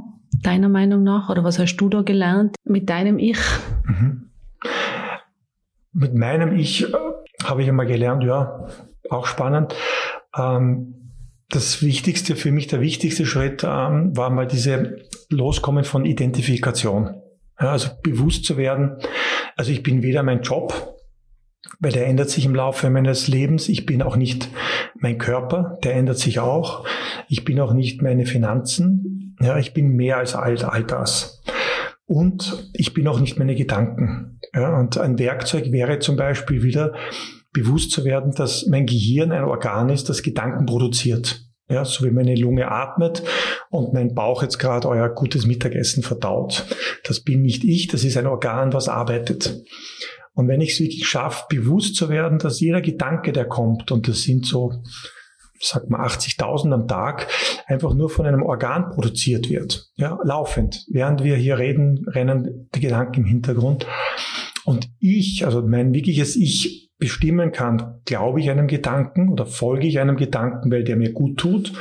deiner 0.44 0.70
Meinung 0.70 1.04
nach? 1.04 1.30
Oder 1.30 1.44
was 1.44 1.60
hast 1.60 1.78
du 1.78 1.90
da 1.90 2.02
gelernt 2.02 2.56
mit 2.64 2.90
deinem 2.90 3.20
Ich? 3.20 3.40
Mhm. 3.86 4.32
Mit 5.94 6.16
meinem 6.16 6.56
Ich 6.56 6.84
äh, 6.84 6.98
habe 7.44 7.64
ich 7.64 7.70
einmal 7.70 7.88
gelernt, 7.88 8.24
ja, 8.24 8.68
auch 9.10 9.26
spannend. 9.26 9.74
Ähm, 10.36 11.12
das 11.50 11.82
Wichtigste 11.82 12.36
für 12.36 12.52
mich, 12.52 12.68
der 12.68 12.82
wichtigste 12.82 13.26
Schritt 13.26 13.64
ähm, 13.64 14.16
war 14.18 14.30
mal 14.30 14.48
diese 14.48 14.98
Loskommen 15.30 15.84
von 15.84 16.06
Identifikation. 16.06 17.22
Ja, 17.60 17.72
also 17.72 17.90
bewusst 18.04 18.46
zu 18.46 18.58
werden, 18.58 18.98
also 19.56 19.72
ich 19.72 19.84
bin 19.84 20.04
weder 20.04 20.24
mein 20.24 20.42
Job, 20.42 20.98
weil 21.80 21.92
der 21.92 22.08
ändert 22.08 22.30
sich 22.30 22.46
im 22.46 22.56
Laufe 22.56 22.90
meines 22.90 23.28
Lebens. 23.28 23.68
Ich 23.70 23.86
bin 23.86 24.02
auch 24.02 24.16
nicht 24.16 24.50
mein 24.96 25.18
Körper, 25.18 25.78
der 25.84 25.96
ändert 25.96 26.18
sich 26.18 26.40
auch. 26.40 26.88
Ich 27.28 27.44
bin 27.44 27.60
auch 27.60 27.74
nicht 27.74 28.02
meine 28.02 28.26
Finanzen. 28.26 29.36
Ja, 29.42 29.58
ich 29.58 29.74
bin 29.74 29.96
mehr 29.96 30.18
als 30.18 30.36
all, 30.36 30.64
all 30.64 30.84
das. 30.84 31.44
Und 32.06 32.70
ich 32.74 32.94
bin 32.94 33.08
auch 33.08 33.20
nicht 33.20 33.38
meine 33.38 33.56
Gedanken. 33.56 34.40
Ja, 34.54 34.80
und 34.80 34.98
ein 34.98 35.20
Werkzeug 35.20 35.72
wäre 35.72 36.00
zum 36.00 36.16
Beispiel 36.16 36.64
wieder 36.64 36.94
bewusst 37.52 37.92
zu 37.92 38.06
werden, 38.06 38.34
dass 38.34 38.66
mein 38.68 38.86
Gehirn 38.86 39.32
ein 39.32 39.44
Organ 39.44 39.90
ist, 39.90 40.10
das 40.10 40.24
Gedanken 40.24 40.66
produziert. 40.66 41.47
Ja, 41.70 41.84
so 41.84 42.06
wie 42.06 42.12
meine 42.12 42.36
Lunge 42.36 42.72
atmet 42.72 43.24
und 43.70 43.94
mein 43.94 44.16
Bauch 44.16 44.42
jetzt 44.42 44.58
gerade 44.58 44.88
euer 44.88 45.10
gutes 45.10 45.46
Mittagessen 45.46 46.02
verdaut. 46.02 46.66
Das 47.04 47.20
bin 47.20 47.42
nicht 47.42 47.66
ich, 47.66 47.88
das 47.88 48.06
ist 48.06 48.16
ein 48.16 48.28
Organ, 48.28 48.72
was 48.72 48.88
arbeitet. 48.88 49.64
Und 50.34 50.48
wenn 50.48 50.62
ich 50.62 50.74
es 50.74 50.80
wirklich 50.80 51.08
schaffe, 51.08 51.46
bewusst 51.50 51.96
zu 51.96 52.10
werden, 52.10 52.40
dass 52.40 52.62
jeder 52.62 52.80
Gedanke, 52.80 53.34
der 53.34 53.46
kommt, 53.46 53.92
und 53.92 54.08
das 54.08 54.22
sind 54.22 54.46
so, 54.46 54.84
sag 55.60 55.90
mal, 55.90 56.06
80.000 56.08 56.74
am 56.74 56.88
Tag, 56.88 57.28
einfach 57.66 57.94
nur 57.94 58.10
von 58.10 58.26
einem 58.26 58.44
Organ 58.44 58.92
produziert 58.92 59.50
wird. 59.50 59.90
Ja, 59.96 60.20
laufend. 60.24 60.86
Während 60.90 61.24
wir 61.24 61.36
hier 61.36 61.58
reden, 61.58 62.06
rennen 62.08 62.70
die 62.76 62.80
Gedanken 62.80 63.22
im 63.22 63.26
Hintergrund. 63.26 63.88
Und 64.64 64.90
ich, 65.00 65.44
also 65.44 65.64
mein 65.64 65.94
wirkliches 65.94 66.36
Ich 66.36 66.87
bestimmen 66.98 67.52
kann, 67.52 68.02
glaube 68.06 68.40
ich 68.40 68.50
einem 68.50 68.68
Gedanken 68.68 69.30
oder 69.30 69.46
folge 69.46 69.88
ich 69.88 70.00
einem 70.00 70.18
Gedanken, 70.18 70.72
weil 70.72 70.84
der 70.84 70.96
mir 70.96 71.14
gut 71.14 71.38
tut, 71.38 71.74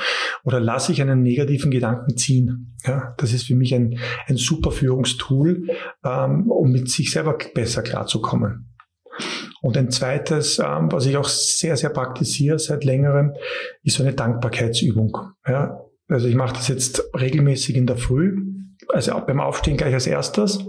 oder 0.45 0.61
lasse 0.61 0.93
ich 0.93 1.01
einen 1.01 1.23
negativen 1.23 1.71
Gedanken 1.71 2.17
ziehen. 2.17 2.77
Ja, 2.85 3.15
das 3.17 3.33
ist 3.33 3.47
für 3.47 3.55
mich 3.55 3.75
ein, 3.75 3.99
ein 4.27 4.37
super 4.37 4.71
Führungstool, 4.71 5.69
ähm, 6.05 6.51
um 6.51 6.71
mit 6.71 6.91
sich 6.91 7.11
selber 7.11 7.37
besser 7.55 7.83
klarzukommen. 7.83 8.75
Und 9.63 9.77
ein 9.77 9.91
zweites, 9.91 10.59
ähm, 10.59 10.93
was 10.93 11.07
ich 11.07 11.17
auch 11.17 11.29
sehr, 11.29 11.77
sehr 11.77 11.91
praktiziere 11.91 12.59
seit 12.59 12.85
längerem, 12.85 13.33
ist 13.83 13.97
so 13.97 14.03
eine 14.03 14.13
Dankbarkeitsübung. 14.13 15.17
Ja, 15.47 15.81
also 16.09 16.29
ich 16.29 16.35
mache 16.35 16.55
das 16.55 16.69
jetzt 16.69 17.03
regelmäßig 17.19 17.77
in 17.77 17.87
der 17.87 17.97
Früh, 17.97 18.37
also 18.89 19.21
beim 19.27 19.41
Aufstehen 19.41 19.77
gleich 19.77 19.95
als 19.95 20.07
erstes. 20.07 20.65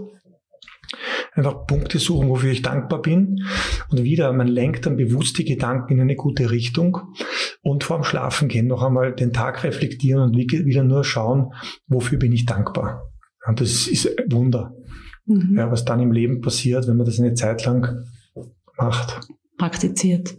Einfach 1.38 1.66
Punkte 1.66 1.98
suchen, 1.98 2.28
wofür 2.28 2.50
ich 2.50 2.62
dankbar 2.62 3.00
bin. 3.00 3.44
Und 3.90 4.02
wieder, 4.02 4.32
man 4.32 4.48
lenkt 4.48 4.86
dann 4.86 4.96
bewusst 4.96 5.38
die 5.38 5.44
Gedanken 5.44 5.94
in 5.94 6.00
eine 6.00 6.16
gute 6.16 6.50
Richtung. 6.50 6.98
Und 7.62 7.84
vorm 7.84 8.04
Schlafen 8.04 8.48
gehen 8.48 8.66
noch 8.66 8.82
einmal 8.82 9.14
den 9.14 9.32
Tag 9.32 9.62
reflektieren 9.64 10.22
und 10.22 10.36
wieder 10.36 10.84
nur 10.84 11.04
schauen, 11.04 11.52
wofür 11.86 12.18
bin 12.18 12.32
ich 12.32 12.46
dankbar. 12.46 13.10
Und 13.46 13.60
das 13.60 13.86
ist 13.86 14.06
ein 14.06 14.32
Wunder, 14.32 14.74
mhm. 15.26 15.56
ja, 15.56 15.70
was 15.70 15.84
dann 15.84 16.00
im 16.00 16.12
Leben 16.12 16.40
passiert, 16.40 16.86
wenn 16.86 16.96
man 16.96 17.06
das 17.06 17.18
eine 17.18 17.34
Zeit 17.34 17.64
lang 17.64 18.04
macht. 18.76 19.20
Praktiziert. 19.56 20.36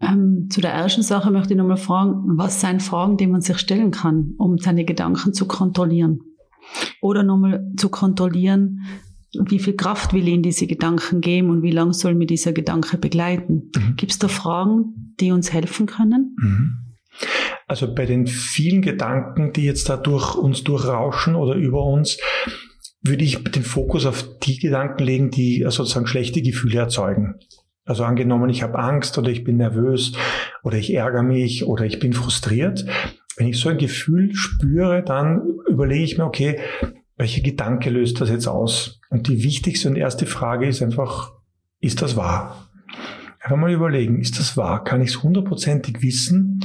Ähm, 0.00 0.48
zu 0.50 0.60
der 0.60 0.72
ersten 0.72 1.02
Sache 1.02 1.30
möchte 1.30 1.52
ich 1.52 1.58
nochmal 1.58 1.76
fragen, 1.76 2.36
was 2.36 2.60
sind 2.60 2.82
Fragen, 2.82 3.16
die 3.16 3.26
man 3.26 3.40
sich 3.40 3.58
stellen 3.58 3.92
kann, 3.92 4.34
um 4.38 4.58
seine 4.58 4.84
Gedanken 4.84 5.32
zu 5.32 5.46
kontrollieren? 5.46 6.20
Oder 7.00 7.22
nochmal 7.22 7.70
zu 7.76 7.88
kontrollieren, 7.88 8.80
wie 9.34 9.58
viel 9.58 9.74
Kraft 9.74 10.12
will 10.12 10.28
ich 10.28 10.34
in 10.34 10.42
diese 10.42 10.66
Gedanken 10.66 11.20
geben 11.20 11.50
und 11.50 11.62
wie 11.62 11.70
lange 11.70 11.94
soll 11.94 12.14
mir 12.14 12.26
dieser 12.26 12.52
Gedanke 12.52 12.98
begleiten? 12.98 13.70
Mhm. 13.74 13.96
Gibt 13.96 14.12
es 14.12 14.18
da 14.18 14.28
Fragen, 14.28 15.14
die 15.20 15.32
uns 15.32 15.52
helfen 15.52 15.86
können? 15.86 16.36
Mhm. 16.38 16.72
Also 17.66 17.94
bei 17.94 18.04
den 18.06 18.26
vielen 18.26 18.82
Gedanken, 18.82 19.52
die 19.52 19.64
jetzt 19.64 19.88
da 19.88 19.96
durch 19.96 20.34
uns 20.34 20.64
durchrauschen 20.64 21.34
oder 21.34 21.54
über 21.54 21.84
uns, 21.84 22.18
würde 23.02 23.24
ich 23.24 23.42
den 23.44 23.62
Fokus 23.62 24.06
auf 24.06 24.38
die 24.40 24.58
Gedanken 24.58 25.02
legen, 25.02 25.30
die 25.30 25.64
sozusagen 25.68 26.06
schlechte 26.06 26.42
Gefühle 26.42 26.80
erzeugen. 26.80 27.36
Also 27.84 28.04
angenommen, 28.04 28.48
ich 28.50 28.62
habe 28.62 28.78
Angst 28.78 29.18
oder 29.18 29.30
ich 29.30 29.42
bin 29.42 29.56
nervös 29.56 30.12
oder 30.62 30.76
ich 30.76 30.94
ärgere 30.94 31.22
mich 31.22 31.64
oder 31.64 31.84
ich 31.84 31.98
bin 31.98 32.12
frustriert. 32.12 32.84
Wenn 33.36 33.48
ich 33.48 33.58
so 33.58 33.70
ein 33.70 33.78
Gefühl 33.78 34.34
spüre, 34.34 35.02
dann 35.02 35.42
überlege 35.66 36.04
ich 36.04 36.18
mir, 36.18 36.26
okay, 36.26 36.60
welcher 37.22 37.40
Gedanke 37.40 37.88
löst 37.88 38.20
das 38.20 38.28
jetzt 38.28 38.46
aus? 38.46 39.00
Und 39.08 39.28
die 39.28 39.42
wichtigste 39.42 39.88
und 39.88 39.96
erste 39.96 40.26
Frage 40.26 40.66
ist 40.66 40.82
einfach, 40.82 41.32
ist 41.80 42.02
das 42.02 42.16
wahr? 42.16 42.68
Einfach 43.40 43.56
mal 43.56 43.72
überlegen, 43.72 44.20
ist 44.20 44.38
das 44.38 44.56
wahr? 44.56 44.84
Kann 44.84 45.00
ich 45.00 45.10
es 45.10 45.22
hundertprozentig 45.22 46.02
wissen, 46.02 46.60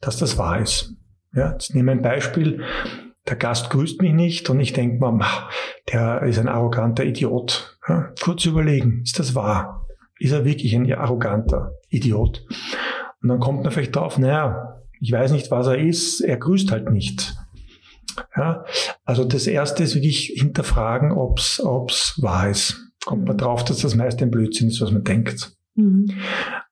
dass 0.00 0.18
das 0.18 0.38
wahr 0.38 0.60
ist? 0.60 0.94
Ja, 1.34 1.52
jetzt 1.52 1.74
nehme 1.74 1.92
ein 1.92 2.02
Beispiel. 2.02 2.62
Der 3.26 3.36
Gast 3.36 3.70
grüßt 3.70 4.00
mich 4.00 4.12
nicht 4.12 4.50
und 4.50 4.60
ich 4.60 4.72
denke 4.72 4.98
mir, 5.04 5.48
der 5.92 6.22
ist 6.22 6.38
ein 6.38 6.48
arroganter 6.48 7.04
Idiot. 7.04 7.78
Ja, 7.88 8.12
kurz 8.22 8.44
überlegen, 8.44 9.02
ist 9.02 9.18
das 9.18 9.34
wahr? 9.34 9.82
ist 10.22 10.32
er 10.32 10.44
wirklich 10.44 10.74
ein 10.76 10.90
arroganter 10.92 11.72
Idiot. 11.88 12.46
Und 13.22 13.28
dann 13.28 13.40
kommt 13.40 13.64
man 13.64 13.72
vielleicht 13.72 13.96
drauf, 13.96 14.18
naja, 14.18 14.80
ich 15.00 15.10
weiß 15.10 15.32
nicht, 15.32 15.50
was 15.50 15.66
er 15.66 15.78
ist, 15.78 16.20
er 16.20 16.36
grüßt 16.36 16.70
halt 16.70 16.92
nicht. 16.92 17.34
Ja, 18.36 18.64
also 19.04 19.24
das 19.24 19.46
erste 19.46 19.82
ist 19.82 19.94
wirklich 19.94 20.32
hinterfragen, 20.36 21.12
ob 21.12 21.38
es 21.38 21.60
wahr 22.20 22.50
ist. 22.50 22.80
Kommt 23.04 23.26
man 23.26 23.36
drauf, 23.36 23.64
dass 23.64 23.78
das 23.78 23.94
meiste 23.94 24.24
ein 24.24 24.30
Blödsinn 24.30 24.68
ist, 24.68 24.80
was 24.80 24.92
man 24.92 25.04
denkt. 25.04 25.52
Mhm. 25.74 26.10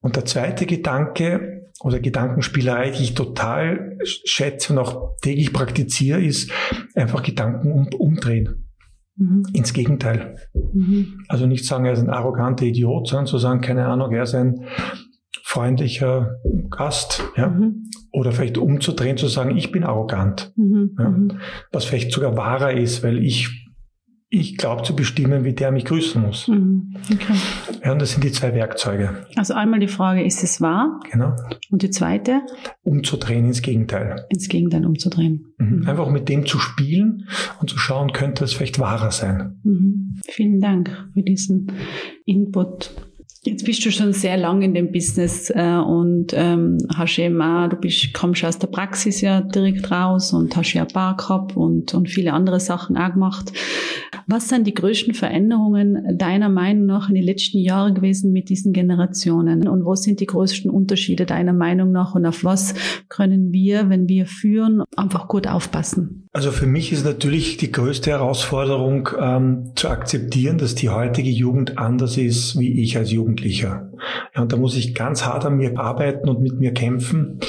Und 0.01 0.17
der 0.17 0.25
zweite 0.25 0.67
Gedanke 0.67 1.71
oder 1.83 1.99
Gedankenspielerei, 1.99 2.91
die 2.91 3.03
ich 3.03 3.15
total 3.15 3.99
schätze 4.05 4.73
und 4.73 4.79
auch 4.79 5.17
täglich 5.23 5.53
praktiziere, 5.53 6.23
ist 6.23 6.51
einfach 6.95 7.23
Gedanken 7.23 7.73
um, 7.73 7.89
umdrehen. 7.99 8.69
Mhm. 9.17 9.45
Ins 9.53 9.73
Gegenteil. 9.73 10.37
Mhm. 10.55 11.25
Also 11.29 11.47
nicht 11.47 11.67
sagen, 11.67 11.85
er 11.85 11.93
ist 11.93 12.01
ein 12.01 12.11
arroganter 12.11 12.65
Idiot, 12.65 13.09
sondern 13.09 13.27
zu 13.27 13.39
sagen, 13.39 13.61
keine 13.61 13.87
Ahnung, 13.87 14.13
er 14.13 14.23
ist 14.23 14.35
ein 14.35 14.67
freundlicher 15.43 16.37
Gast, 16.71 17.25
ja. 17.37 17.49
Mhm. 17.49 17.91
Oder 18.13 18.33
vielleicht 18.33 18.59
umzudrehen, 18.59 19.17
zu 19.17 19.29
sagen, 19.29 19.57
ich 19.57 19.71
bin 19.71 19.85
arrogant. 19.85 20.53
Mhm. 20.57 20.97
Ja? 20.99 21.09
Mhm. 21.09 21.33
Was 21.73 21.85
vielleicht 21.85 22.13
sogar 22.13 22.37
wahrer 22.37 22.73
ist, 22.73 23.03
weil 23.03 23.19
ich 23.25 23.71
ich 24.33 24.57
glaube 24.57 24.85
zu 24.85 24.95
bestimmen, 24.95 25.45
wie 25.45 25.53
der 25.53 25.73
mich 25.73 25.85
grüßen 25.85 26.23
muss. 26.23 26.47
Mhm. 26.47 26.95
Okay. 27.13 27.35
Ja, 27.85 27.93
und 27.93 28.01
das 28.01 28.13
sind 28.13 28.23
die 28.23 28.31
zwei 28.31 28.55
Werkzeuge. 28.55 29.27
Also 29.35 29.55
einmal 29.55 29.81
die 29.81 29.89
Frage, 29.89 30.23
ist 30.25 30.45
es 30.45 30.61
wahr? 30.61 31.01
Genau. 31.11 31.35
Und 31.71 31.83
die 31.83 31.91
zweite? 31.91 32.43
Umzudrehen 32.83 33.45
ins 33.47 33.61
Gegenteil. 33.61 34.27
Ins 34.29 34.49
Gegenteil 34.49 34.87
umzudrehen. 34.87 35.47
Mhm. 35.59 35.81
Mhm. 35.81 35.89
Einfach 35.89 36.09
mit 36.11 36.29
dem 36.29 36.47
zu 36.47 36.61
spielen 36.61 37.27
und 37.61 37.69
zu 37.69 37.79
schauen, 37.79 38.13
könnte 38.13 38.45
es 38.45 38.53
vielleicht 38.53 38.79
wahrer 38.79 39.11
sein. 39.11 39.59
Mhm. 39.65 40.21
Vielen 40.25 40.61
Dank 40.61 41.09
für 41.13 41.23
diesen 41.23 41.73
Input. 42.25 42.95
Jetzt 43.43 43.65
bist 43.65 43.83
du 43.87 43.91
schon 43.91 44.13
sehr 44.13 44.37
lang 44.37 44.61
in 44.61 44.75
dem 44.75 44.93
Business 44.93 45.49
äh, 45.49 45.79
und 45.79 46.35
ähm, 46.35 46.77
hast 46.95 47.19
eben 47.19 47.41
auch, 47.41 47.71
du 47.71 47.77
bist, 47.77 48.13
kommst 48.13 48.45
aus 48.45 48.59
der 48.59 48.67
Praxis 48.67 49.23
ja 49.23 49.41
direkt 49.41 49.91
raus 49.91 50.35
und 50.35 50.55
hast 50.57 50.75
ja 50.75 50.85
Bar 50.85 51.17
gehabt 51.17 51.57
und, 51.57 51.95
und 51.95 52.11
viele 52.11 52.35
andere 52.35 52.61
Sachen 52.61 52.99
auch 52.99 53.15
gemacht. 53.15 53.51
Was 54.27 54.51
sind 54.51 54.67
die 54.67 54.75
größten 54.75 55.15
Veränderungen 55.15 56.19
deiner 56.19 56.51
Meinung 56.51 56.85
nach 56.85 57.09
in 57.09 57.15
den 57.15 57.25
letzten 57.25 57.59
Jahren 57.59 57.95
gewesen 57.95 58.31
mit 58.31 58.51
diesen 58.51 58.75
Generationen? 58.75 59.67
Und 59.67 59.87
wo 59.87 59.95
sind 59.95 60.21
die 60.21 60.27
größten 60.27 60.71
Unterschiede 60.71 61.25
deiner 61.25 61.55
Meinung 61.55 61.93
nach? 61.93 62.15
Und 62.15 62.27
auf 62.27 62.45
was 62.45 62.75
können 63.09 63.53
wir, 63.53 63.89
wenn 63.89 64.07
wir 64.07 64.27
führen, 64.27 64.85
einfach 64.97 65.29
gut 65.29 65.47
aufpassen? 65.47 66.29
Also 66.33 66.53
für 66.53 66.67
mich 66.67 66.93
ist 66.93 67.05
natürlich 67.05 67.57
die 67.57 67.73
größte 67.73 68.11
Herausforderung 68.11 69.09
ähm, 69.19 69.73
zu 69.75 69.89
akzeptieren, 69.89 70.59
dass 70.59 70.77
die 70.77 70.89
heutige 70.89 71.31
Jugend 71.31 71.77
anders 71.79 72.17
ist 72.17 72.59
wie 72.59 72.83
ich 72.83 72.97
als 72.97 73.11
Jugendlicher. 73.11 73.91
Ja, 74.35 74.43
und 74.43 74.53
da 74.53 74.57
muss 74.57 74.77
ich 74.77 74.95
ganz 74.95 75.27
hart 75.27 75.45
an 75.45 75.57
mir 75.57 75.79
arbeiten 75.79 76.29
und 76.29 76.41
mit 76.41 76.59
mir 76.61 76.73
kämpfen 76.73 77.41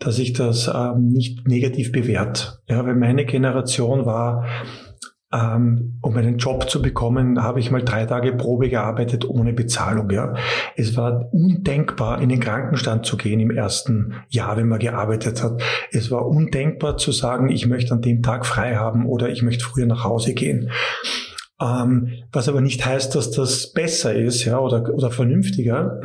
dass 0.00 0.18
ich 0.18 0.32
das 0.32 0.68
ähm, 0.74 1.08
nicht 1.08 1.46
negativ 1.46 1.92
bewährt. 1.92 2.60
Ja, 2.66 2.84
weil 2.84 2.96
meine 2.96 3.26
Generation 3.26 4.06
war 4.06 4.46
ähm, 5.32 5.98
um 6.00 6.16
einen 6.16 6.38
Job 6.38 6.68
zu 6.68 6.82
bekommen, 6.82 7.42
habe 7.42 7.60
ich 7.60 7.70
mal 7.70 7.82
drei 7.82 8.04
Tage 8.04 8.32
Probe 8.32 8.68
gearbeitet 8.68 9.28
ohne 9.28 9.52
Bezahlung. 9.52 10.10
Ja. 10.10 10.34
Es 10.76 10.96
war 10.96 11.32
undenkbar, 11.32 12.20
in 12.20 12.28
den 12.28 12.40
Krankenstand 12.40 13.06
zu 13.06 13.16
gehen 13.16 13.38
im 13.38 13.50
ersten 13.50 14.14
Jahr, 14.28 14.56
wenn 14.56 14.68
man 14.68 14.80
gearbeitet 14.80 15.42
hat. 15.42 15.62
Es 15.92 16.10
war 16.10 16.26
undenkbar 16.26 16.96
zu 16.96 17.12
sagen, 17.12 17.48
ich 17.48 17.66
möchte 17.66 17.94
an 17.94 18.02
dem 18.02 18.22
Tag 18.22 18.44
frei 18.44 18.74
haben 18.74 19.06
oder 19.06 19.28
ich 19.28 19.42
möchte 19.42 19.64
früher 19.64 19.86
nach 19.86 20.04
Hause 20.04 20.34
gehen. 20.34 20.70
Ähm, 21.60 22.08
was 22.32 22.48
aber 22.48 22.60
nicht 22.60 22.84
heißt, 22.84 23.14
dass 23.14 23.30
das 23.30 23.72
besser 23.72 24.14
ist 24.14 24.44
ja, 24.44 24.58
oder, 24.58 24.92
oder 24.92 25.10
vernünftiger. 25.10 26.00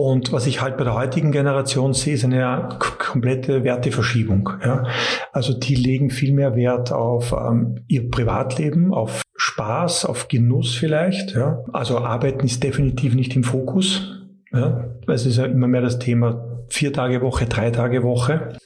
Und 0.00 0.32
was 0.32 0.46
ich 0.46 0.62
halt 0.62 0.78
bei 0.78 0.84
der 0.84 0.94
heutigen 0.94 1.30
Generation 1.30 1.92
sehe, 1.92 2.14
ist 2.14 2.24
eine 2.24 2.70
komplette 2.78 3.64
Werteverschiebung. 3.64 4.48
Ja. 4.64 4.84
Also 5.30 5.52
die 5.52 5.74
legen 5.74 6.08
viel 6.08 6.32
mehr 6.32 6.56
Wert 6.56 6.90
auf 6.90 7.32
ähm, 7.32 7.84
ihr 7.86 8.10
Privatleben, 8.10 8.94
auf 8.94 9.20
Spaß, 9.36 10.06
auf 10.06 10.28
Genuss 10.28 10.74
vielleicht. 10.74 11.34
Ja. 11.34 11.62
Also 11.74 11.98
Arbeiten 11.98 12.46
ist 12.46 12.62
definitiv 12.62 13.14
nicht 13.14 13.36
im 13.36 13.44
Fokus. 13.44 14.24
Ja. 14.52 14.86
Es 15.06 15.26
ist 15.26 15.36
ja 15.36 15.44
immer 15.44 15.68
mehr 15.68 15.82
das 15.82 15.98
Thema 15.98 16.62
vier 16.68 16.94
Tage 16.94 17.20
Woche, 17.20 17.44
drei 17.44 17.70
Tage 17.70 18.02
Woche. 18.02 18.56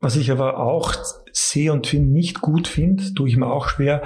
Was 0.00 0.14
ich 0.14 0.30
aber 0.30 0.60
auch 0.60 0.94
sehe 1.32 1.72
und 1.72 1.88
find, 1.88 2.12
nicht 2.12 2.40
gut 2.40 2.68
finde, 2.68 3.14
tue 3.14 3.28
ich 3.28 3.36
mir 3.36 3.48
auch 3.48 3.68
schwer, 3.68 4.04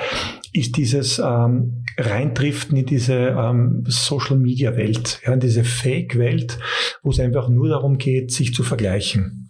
ist 0.54 0.78
dieses 0.78 1.18
ähm, 1.18 1.84
Reindriften 1.98 2.76
in 2.76 2.86
diese 2.86 3.14
ähm, 3.14 3.82
Social-Media-Welt, 3.86 5.20
ja, 5.26 5.32
in 5.32 5.40
diese 5.40 5.64
Fake-Welt, 5.64 6.58
wo 7.02 7.10
es 7.10 7.18
einfach 7.18 7.48
nur 7.48 7.68
darum 7.68 7.98
geht, 7.98 8.30
sich 8.30 8.54
zu 8.54 8.62
vergleichen. 8.62 9.48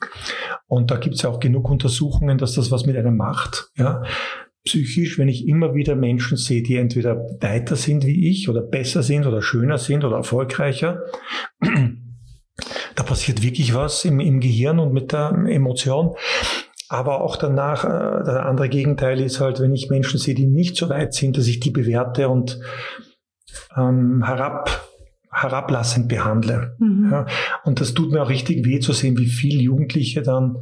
Und 0.67 0.91
da 0.91 0.97
gibt 0.97 1.17
es 1.17 1.23
ja 1.23 1.31
auch 1.31 1.41
genug 1.41 1.69
Untersuchungen, 1.71 2.39
dass 2.39 2.55
das 2.55 2.71
was 2.71 2.87
mit 2.87 2.97
einem 2.97 3.17
macht. 3.17 3.71
Ja. 3.77 4.03
Psychisch, 4.65 5.19
wenn 5.19 5.29
ich 5.29 5.47
immer 5.47 5.75
wieder 5.75 5.95
Menschen 5.95 6.37
sehe, 6.37 6.63
die 6.63 6.77
entweder 6.77 7.17
weiter 7.41 7.77
sind 7.77 8.05
wie 8.07 8.31
ich 8.31 8.49
oder 8.49 8.63
besser 8.63 9.03
sind 9.03 9.27
oder 9.27 9.43
schöner 9.43 9.79
sind 9.79 10.05
oder 10.05 10.17
erfolgreicher, 10.17 11.03
da 12.95 13.03
passiert 13.03 13.43
wirklich 13.43 13.75
was 13.75 14.05
im, 14.05 14.21
im 14.21 14.41
Gehirn 14.41 14.79
und 14.79 14.93
mit 14.93 15.13
der 15.13 15.33
Emotion. 15.49 16.17
Aber 16.89 17.21
auch 17.21 17.37
danach, 17.37 17.85
äh, 17.85 18.25
der 18.25 18.47
andere 18.47 18.69
Gegenteil 18.69 19.21
ist 19.21 19.41
halt, 19.41 19.61
wenn 19.61 19.75
ich 19.75 19.91
Menschen 19.91 20.19
sehe, 20.19 20.35
die 20.35 20.47
nicht 20.47 20.77
so 20.77 20.89
weit 20.89 21.15
sind, 21.15 21.37
dass 21.37 21.47
ich 21.47 21.61
die 21.61 21.71
bewerte 21.71 22.29
und 22.29 22.61
ähm, 23.77 24.25
herab, 24.25 24.89
herablassend 25.31 26.09
behandle. 26.09 26.77
Mhm. 26.79 27.09
Ja, 27.11 27.27
und 27.65 27.81
das 27.81 27.95
tut 27.95 28.13
mir 28.13 28.23
auch 28.23 28.31
richtig 28.31 28.65
weh 28.65 28.81
zu 28.81 28.93
sehen, 28.93 29.19
wie 29.19 29.27
viele 29.27 29.61
Jugendliche 29.61 30.23
dann 30.23 30.59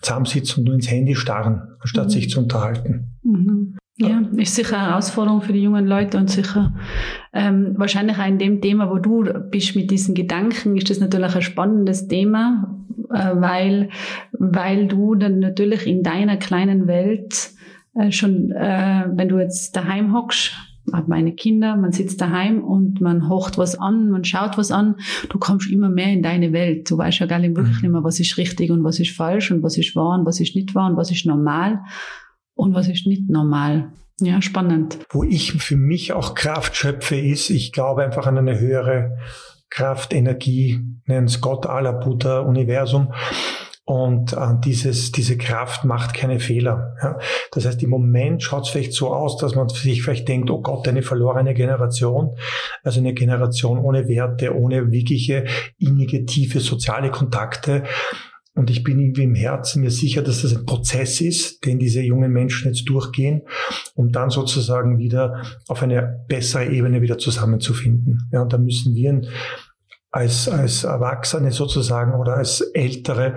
zusammensitzen 0.00 0.60
und 0.60 0.64
nur 0.64 0.74
ins 0.74 0.90
Handy 0.90 1.14
starren, 1.14 1.76
anstatt 1.78 2.06
mhm. 2.06 2.10
sich 2.10 2.30
zu 2.30 2.40
unterhalten. 2.40 3.18
Mhm. 3.22 3.78
Ja, 3.98 4.22
ist 4.36 4.54
sicher 4.54 4.78
eine 4.78 4.88
Herausforderung 4.88 5.42
für 5.42 5.52
die 5.52 5.62
jungen 5.62 5.86
Leute 5.86 6.16
und 6.16 6.30
sicher 6.30 6.72
ähm, 7.34 7.74
wahrscheinlich 7.76 8.18
auch 8.18 8.26
in 8.26 8.38
dem 8.38 8.62
Thema, 8.62 8.90
wo 8.90 8.96
du 8.96 9.24
bist 9.50 9.76
mit 9.76 9.90
diesen 9.90 10.14
Gedanken, 10.14 10.76
ist 10.76 10.88
das 10.88 10.98
natürlich 10.98 11.34
ein 11.34 11.42
spannendes 11.42 12.08
Thema, 12.08 12.78
äh, 13.10 13.32
weil, 13.34 13.90
weil 14.32 14.88
du 14.88 15.14
dann 15.14 15.40
natürlich 15.40 15.86
in 15.86 16.02
deiner 16.02 16.38
kleinen 16.38 16.86
Welt 16.86 17.50
äh, 17.94 18.10
schon, 18.10 18.50
äh, 18.52 19.04
wenn 19.12 19.28
du 19.28 19.38
jetzt 19.38 19.76
daheim 19.76 20.14
hockst, 20.14 20.52
habe 20.90 21.08
meine 21.08 21.32
Kinder, 21.32 21.76
man 21.76 21.92
sitzt 21.92 22.20
daheim 22.20 22.64
und 22.64 23.00
man 23.02 23.28
hocht 23.28 23.58
was 23.58 23.78
an, 23.78 24.10
man 24.10 24.24
schaut 24.24 24.56
was 24.56 24.72
an, 24.72 24.96
du 25.28 25.38
kommst 25.38 25.70
immer 25.70 25.90
mehr 25.90 26.08
in 26.08 26.22
deine 26.22 26.52
Welt. 26.52 26.90
Du 26.90 26.98
weißt 26.98 27.20
ja 27.20 27.26
gar 27.26 27.38
nicht 27.38 27.56
wirklich 27.56 27.76
mhm. 27.76 27.82
nicht 27.82 27.92
mehr, 27.92 28.04
was 28.04 28.20
ist 28.20 28.38
richtig 28.38 28.70
und 28.70 28.82
was 28.84 28.98
ist 28.98 29.14
falsch 29.14 29.50
und 29.50 29.62
was 29.62 29.76
ist 29.76 29.94
wahr 29.94 30.18
und 30.18 30.26
was 30.26 30.40
ist 30.40 30.56
nicht 30.56 30.74
wahr 30.74 30.90
und 30.90 30.96
was 30.96 31.10
ist 31.10 31.26
normal 31.26 31.80
und 32.54 32.74
was 32.74 32.88
ist 32.88 33.06
nicht 33.06 33.28
normal. 33.28 33.92
Ja, 34.20 34.40
spannend. 34.40 34.98
Wo 35.10 35.24
ich 35.24 35.52
für 35.52 35.76
mich 35.76 36.12
auch 36.12 36.34
Kraft 36.34 36.76
schöpfe, 36.76 37.16
ist, 37.16 37.50
ich 37.50 37.72
glaube 37.72 38.04
einfach 38.04 38.26
an 38.26 38.38
eine 38.38 38.58
höhere 38.58 39.18
Kraft, 39.68 40.12
Energie, 40.12 40.80
nennen 41.06 41.26
es 41.26 41.40
Gott, 41.40 41.66
Allah, 41.66 41.92
Buddha, 41.92 42.40
Universum. 42.40 43.12
Und 43.84 44.32
äh, 44.32 44.54
dieses, 44.64 45.10
diese 45.10 45.36
Kraft 45.36 45.84
macht 45.84 46.14
keine 46.14 46.38
Fehler. 46.38 46.94
Ja. 47.02 47.18
Das 47.50 47.66
heißt, 47.66 47.82
im 47.82 47.90
Moment 47.90 48.42
schaut 48.42 48.64
es 48.64 48.68
vielleicht 48.68 48.92
so 48.92 49.12
aus, 49.12 49.38
dass 49.38 49.56
man 49.56 49.68
sich 49.68 50.02
vielleicht 50.02 50.28
denkt, 50.28 50.50
oh 50.50 50.62
Gott, 50.62 50.86
eine 50.86 51.02
verlorene 51.02 51.52
Generation, 51.52 52.36
also 52.84 53.00
eine 53.00 53.12
Generation 53.12 53.78
ohne 53.78 54.06
Werte, 54.08 54.54
ohne 54.56 54.92
wirkliche 54.92 55.46
innige, 55.78 56.24
tiefe 56.26 56.60
soziale 56.60 57.10
Kontakte. 57.10 57.82
Und 58.54 58.68
ich 58.68 58.84
bin 58.84 59.00
irgendwie 59.00 59.22
im 59.22 59.34
Herzen 59.34 59.80
mir 59.80 59.90
sicher, 59.90 60.22
dass 60.22 60.42
das 60.42 60.54
ein 60.54 60.66
Prozess 60.66 61.20
ist, 61.20 61.64
den 61.64 61.78
diese 61.78 62.02
jungen 62.02 62.32
Menschen 62.32 62.68
jetzt 62.68 62.84
durchgehen, 62.84 63.42
um 63.94 64.12
dann 64.12 64.28
sozusagen 64.28 64.98
wieder 64.98 65.42
auf 65.68 65.82
eine 65.82 66.24
bessere 66.28 66.66
Ebene 66.66 67.00
wieder 67.00 67.16
zusammenzufinden. 67.16 68.28
Ja, 68.30 68.42
und 68.42 68.52
da 68.52 68.58
müssen 68.58 68.94
wir 68.94 69.22
als, 70.10 70.48
als 70.48 70.84
Erwachsene 70.84 71.50
sozusagen 71.50 72.12
oder 72.14 72.36
als 72.36 72.60
Ältere 72.60 73.36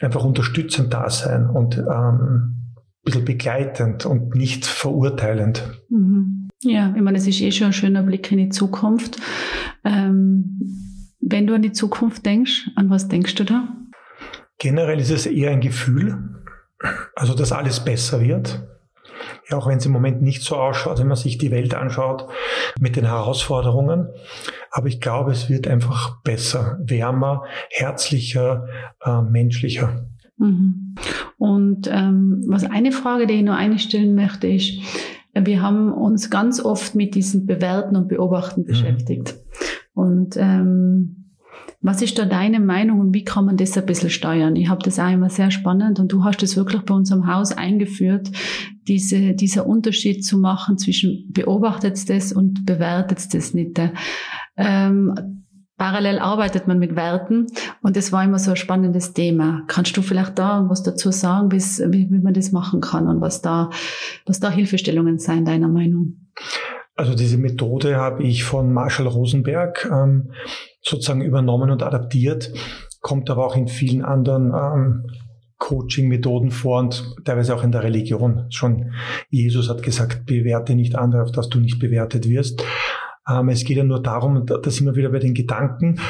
einfach 0.00 0.24
unterstützend 0.24 0.92
da 0.92 1.08
sein 1.08 1.48
und 1.48 1.78
ähm, 1.78 1.84
ein 1.88 3.04
bisschen 3.04 3.24
begleitend 3.24 4.04
und 4.04 4.34
nicht 4.34 4.66
verurteilend. 4.66 5.62
Mhm. 5.88 6.48
Ja, 6.62 6.94
ich 6.94 7.02
meine, 7.02 7.18
es 7.18 7.26
ist 7.26 7.40
eh 7.40 7.50
schon 7.50 7.68
ein 7.68 7.72
schöner 7.72 8.02
Blick 8.02 8.30
in 8.30 8.38
die 8.38 8.48
Zukunft. 8.50 9.16
Ähm, 9.84 10.60
wenn 11.20 11.46
du 11.46 11.54
an 11.54 11.62
die 11.62 11.72
Zukunft 11.72 12.26
denkst, 12.26 12.70
an 12.76 12.90
was 12.90 13.08
denkst 13.08 13.34
du 13.36 13.44
da? 13.44 13.68
Generell 14.62 15.00
ist 15.00 15.10
es 15.10 15.26
eher 15.26 15.50
ein 15.50 15.60
Gefühl, 15.60 16.36
also 17.16 17.34
dass 17.34 17.50
alles 17.50 17.84
besser 17.84 18.20
wird. 18.20 18.62
Ja, 19.50 19.56
auch 19.56 19.66
wenn 19.66 19.78
es 19.78 19.86
im 19.86 19.90
Moment 19.90 20.22
nicht 20.22 20.42
so 20.42 20.54
ausschaut, 20.54 21.00
wenn 21.00 21.08
man 21.08 21.16
sich 21.16 21.36
die 21.36 21.50
Welt 21.50 21.74
anschaut 21.74 22.28
mit 22.78 22.94
den 22.94 23.04
Herausforderungen. 23.04 24.06
Aber 24.70 24.86
ich 24.86 25.00
glaube, 25.00 25.32
es 25.32 25.50
wird 25.50 25.66
einfach 25.66 26.22
besser, 26.22 26.78
wärmer, 26.80 27.42
herzlicher, 27.70 28.68
äh, 29.04 29.20
menschlicher. 29.22 30.06
Mhm. 30.36 30.94
Und 31.38 31.88
ähm, 31.90 32.44
was 32.46 32.62
eine 32.62 32.92
Frage, 32.92 33.26
die 33.26 33.34
ich 33.34 33.42
noch 33.42 33.56
einstellen 33.56 34.14
möchte, 34.14 34.46
ist, 34.46 34.74
wir 35.34 35.60
haben 35.60 35.92
uns 35.92 36.30
ganz 36.30 36.64
oft 36.64 36.94
mit 36.94 37.16
diesem 37.16 37.46
Bewerten 37.46 37.96
und 37.96 38.06
Beobachten 38.06 38.60
mhm. 38.60 38.66
beschäftigt. 38.66 39.34
Und 39.92 40.36
ähm, 40.36 41.21
was 41.82 42.00
ist 42.00 42.16
da 42.18 42.24
deine 42.24 42.60
Meinung 42.60 43.00
und 43.00 43.14
wie 43.14 43.24
kann 43.24 43.44
man 43.44 43.56
das 43.56 43.76
ein 43.76 43.86
bisschen 43.86 44.10
steuern? 44.10 44.54
Ich 44.54 44.68
habe 44.68 44.82
das 44.84 45.00
auch 45.00 45.10
immer 45.10 45.30
sehr 45.30 45.50
spannend 45.50 45.98
und 45.98 46.12
du 46.12 46.22
hast 46.24 46.42
das 46.42 46.56
wirklich 46.56 46.82
bei 46.82 46.94
unserem 46.94 47.26
Haus 47.26 47.52
eingeführt, 47.52 48.30
diese, 48.86 49.34
dieser 49.34 49.66
Unterschied 49.66 50.24
zu 50.24 50.38
machen 50.38 50.78
zwischen 50.78 51.26
beobachtet 51.32 52.08
das 52.08 52.32
und 52.32 52.64
bewertet 52.64 53.34
das 53.34 53.52
nicht. 53.52 53.80
Ähm, 54.56 55.44
parallel 55.76 56.20
arbeitet 56.20 56.68
man 56.68 56.78
mit 56.78 56.94
Werten 56.94 57.46
und 57.82 57.96
das 57.96 58.12
war 58.12 58.22
immer 58.22 58.38
so 58.38 58.50
ein 58.50 58.56
spannendes 58.56 59.12
Thema. 59.12 59.62
Kannst 59.66 59.96
du 59.96 60.02
vielleicht 60.02 60.38
da 60.38 60.64
was 60.68 60.84
dazu 60.84 61.10
sagen, 61.10 61.50
wie, 61.50 62.10
wie 62.10 62.18
man 62.20 62.34
das 62.34 62.52
machen 62.52 62.80
kann 62.80 63.08
und 63.08 63.20
was 63.20 63.42
da, 63.42 63.70
was 64.24 64.38
da 64.38 64.50
Hilfestellungen 64.50 65.18
sein, 65.18 65.44
deiner 65.44 65.68
Meinung? 65.68 66.28
Also 66.94 67.14
diese 67.14 67.38
Methode 67.38 67.96
habe 67.96 68.22
ich 68.22 68.44
von 68.44 68.72
Marshall 68.72 69.08
Rosenberg 69.08 69.90
ähm, 69.90 70.30
sozusagen 70.82 71.22
übernommen 71.22 71.70
und 71.70 71.82
adaptiert, 71.82 72.52
kommt 73.00 73.30
aber 73.30 73.46
auch 73.46 73.56
in 73.56 73.68
vielen 73.68 74.02
anderen 74.02 74.52
ähm, 74.54 75.10
Coaching-Methoden 75.58 76.50
vor 76.50 76.80
und 76.80 77.14
teilweise 77.24 77.54
auch 77.54 77.62
in 77.62 77.70
der 77.70 77.84
Religion. 77.84 78.46
Schon 78.50 78.92
Jesus 79.30 79.68
hat 79.68 79.82
gesagt, 79.82 80.26
bewerte 80.26 80.74
nicht 80.74 80.96
andere, 80.96 81.22
auf 81.22 81.30
dass 81.30 81.48
du 81.48 81.60
nicht 81.60 81.78
bewertet 81.78 82.28
wirst. 82.28 82.64
Ähm, 83.28 83.48
es 83.48 83.64
geht 83.64 83.76
ja 83.76 83.84
nur 83.84 84.02
darum, 84.02 84.44
da 84.44 84.58
sind 84.70 84.86
wir 84.86 84.96
wieder 84.96 85.10
bei 85.10 85.20
den 85.20 85.34
Gedanken, 85.34 86.00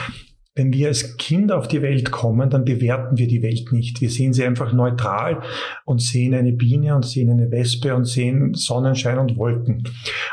wenn 0.54 0.72
wir 0.72 0.88
als 0.88 1.16
Kinder 1.16 1.58
auf 1.58 1.66
die 1.66 1.80
Welt 1.80 2.10
kommen, 2.10 2.50
dann 2.50 2.64
bewerten 2.64 3.16
wir 3.16 3.26
die 3.26 3.42
Welt 3.42 3.72
nicht. 3.72 4.02
Wir 4.02 4.10
sehen 4.10 4.34
sie 4.34 4.44
einfach 4.44 4.72
neutral 4.72 5.42
und 5.86 6.02
sehen 6.02 6.34
eine 6.34 6.52
Biene 6.52 6.94
und 6.94 7.06
sehen 7.06 7.30
eine 7.30 7.50
Wespe 7.50 7.94
und 7.94 8.04
sehen 8.04 8.52
Sonnenschein 8.52 9.18
und 9.18 9.36
Wolken. 9.36 9.84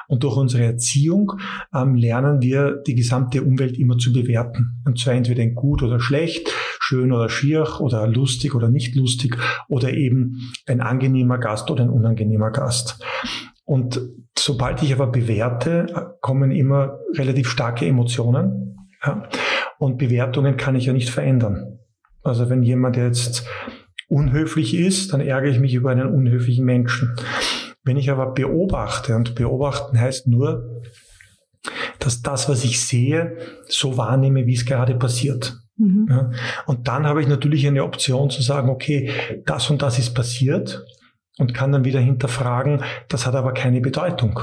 Und 0.08 0.24
durch 0.24 0.36
unsere 0.36 0.64
Erziehung 0.64 1.34
ähm, 1.74 1.96
lernen 1.96 2.42
wir 2.42 2.82
die 2.86 2.96
gesamte 2.96 3.44
Umwelt 3.44 3.78
immer 3.78 3.98
zu 3.98 4.12
bewerten. 4.12 4.82
Und 4.86 5.00
zwar 5.00 5.14
entweder 5.14 5.42
in 5.42 5.56
gut 5.56 5.84
oder 5.84 6.02
schlecht, 6.02 6.50
schön 6.82 7.14
oder 7.14 7.30
schier 7.30 7.80
oder 7.80 8.06
lustig 8.06 8.56
oder 8.56 8.70
nicht 8.70 8.96
lustig 8.96 9.38
oder 9.70 9.94
eben 9.94 10.52
ein 10.66 10.82
angenehmer 10.82 11.38
Gast 11.38 11.72
oder 11.72 11.84
ein 11.84 11.90
unangenehmer 11.90 12.52
Gast. 12.52 13.02
Und 13.64 14.02
sobald 14.38 14.84
ich 14.84 14.92
aber 14.92 15.08
bewerte, 15.08 16.18
kommen 16.22 16.52
immer 16.52 17.00
relativ 17.16 17.50
starke 17.50 17.86
Emotionen. 17.86 18.76
Ja. 19.06 19.30
Und 19.80 19.98
Bewertungen 19.98 20.58
kann 20.58 20.76
ich 20.76 20.86
ja 20.86 20.94
nicht 20.94 21.10
verändern. 21.10 21.80
Also 22.22 22.50
wenn 22.50 22.64
jemand 22.64 22.98
jetzt 22.98 23.48
unhöflich 24.10 24.76
ist, 24.76 25.14
dann 25.14 25.22
ärgere 25.22 25.52
ich 25.52 25.60
mich 25.60 25.74
über 25.74 25.90
einen 25.90 26.14
unhöflichen 26.14 26.66
Menschen. 26.66 27.16
Wenn 27.84 27.96
ich 27.96 28.12
aber 28.12 28.34
beobachte, 28.34 29.16
und 29.16 29.36
beobachten 29.36 30.00
heißt 30.00 30.28
nur, 30.28 30.82
dass 32.00 32.22
das, 32.22 32.50
was 32.50 32.66
ich 32.66 32.86
sehe, 32.86 33.38
so 33.68 33.98
wahrnehme, 33.98 34.46
wie 34.46 34.54
es 34.54 34.66
gerade 34.66 34.96
passiert. 34.96 35.58
Mhm. 35.78 36.08
Ja, 36.10 36.32
und 36.66 36.90
dann 36.90 37.08
habe 37.08 37.22
ich 37.22 37.28
natürlich 37.28 37.66
eine 37.66 37.86
Option 37.86 38.30
zu 38.30 38.42
sagen, 38.42 38.70
okay, 38.70 39.12
das 39.46 39.70
und 39.70 39.82
das 39.82 39.98
ist 39.98 40.14
passiert 40.14 40.86
und 41.38 41.54
kann 41.54 41.72
dann 41.72 41.86
wieder 41.86 42.02
hinterfragen, 42.02 42.84
das 43.08 43.26
hat 43.26 43.36
aber 43.36 43.54
keine 43.54 43.80
Bedeutung. 43.80 44.42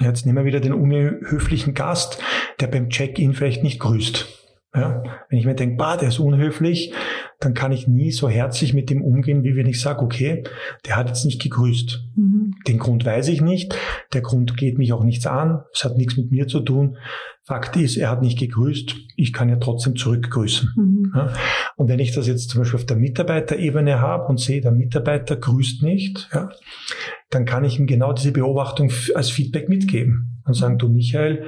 Jetzt 0.00 0.26
nehmen 0.26 0.38
wir 0.38 0.44
wieder 0.44 0.60
den 0.60 0.74
unhöflichen 0.74 1.72
Gast, 1.72 2.22
der 2.60 2.66
beim 2.66 2.90
Check-in 2.90 3.32
vielleicht 3.32 3.62
nicht 3.62 3.80
grüßt. 3.80 4.37
Ja, 4.80 5.02
wenn 5.28 5.38
ich 5.38 5.46
mir 5.46 5.54
denke, 5.54 5.76
bah, 5.76 5.96
der 5.96 6.08
ist 6.08 6.18
unhöflich, 6.18 6.92
dann 7.40 7.54
kann 7.54 7.70
ich 7.70 7.86
nie 7.86 8.10
so 8.10 8.28
herzlich 8.28 8.74
mit 8.74 8.90
dem 8.90 9.02
umgehen, 9.02 9.44
wie 9.44 9.54
wenn 9.54 9.68
ich 9.68 9.80
sage, 9.80 10.02
okay, 10.02 10.42
der 10.86 10.96
hat 10.96 11.08
jetzt 11.08 11.24
nicht 11.24 11.40
gegrüßt. 11.40 12.00
Mhm. 12.16 12.54
Den 12.66 12.78
Grund 12.78 13.04
weiß 13.04 13.28
ich 13.28 13.40
nicht. 13.40 13.76
Der 14.12 14.22
Grund 14.22 14.56
geht 14.56 14.76
mich 14.76 14.92
auch 14.92 15.04
nichts 15.04 15.26
an. 15.26 15.62
Es 15.72 15.84
hat 15.84 15.96
nichts 15.96 16.16
mit 16.16 16.32
mir 16.32 16.48
zu 16.48 16.60
tun. 16.60 16.96
Fakt 17.44 17.76
ist, 17.76 17.96
er 17.96 18.10
hat 18.10 18.22
nicht 18.22 18.38
gegrüßt. 18.38 18.94
Ich 19.16 19.32
kann 19.32 19.48
ja 19.48 19.56
trotzdem 19.56 19.94
zurückgrüßen. 19.94 20.68
Mhm. 20.76 21.12
Ja, 21.14 21.32
und 21.76 21.88
wenn 21.88 22.00
ich 22.00 22.12
das 22.12 22.26
jetzt 22.26 22.50
zum 22.50 22.60
Beispiel 22.60 22.80
auf 22.80 22.86
der 22.86 22.96
Mitarbeiterebene 22.96 24.00
habe 24.00 24.26
und 24.26 24.40
sehe, 24.40 24.60
der 24.60 24.72
Mitarbeiter 24.72 25.36
grüßt 25.36 25.82
nicht, 25.82 26.28
ja, 26.34 26.50
dann 27.30 27.44
kann 27.44 27.64
ich 27.64 27.78
ihm 27.78 27.86
genau 27.86 28.12
diese 28.12 28.32
Beobachtung 28.32 28.90
als 29.14 29.30
Feedback 29.30 29.68
mitgeben 29.68 30.42
und 30.44 30.54
sagen, 30.54 30.78
du 30.78 30.88
Michael, 30.88 31.46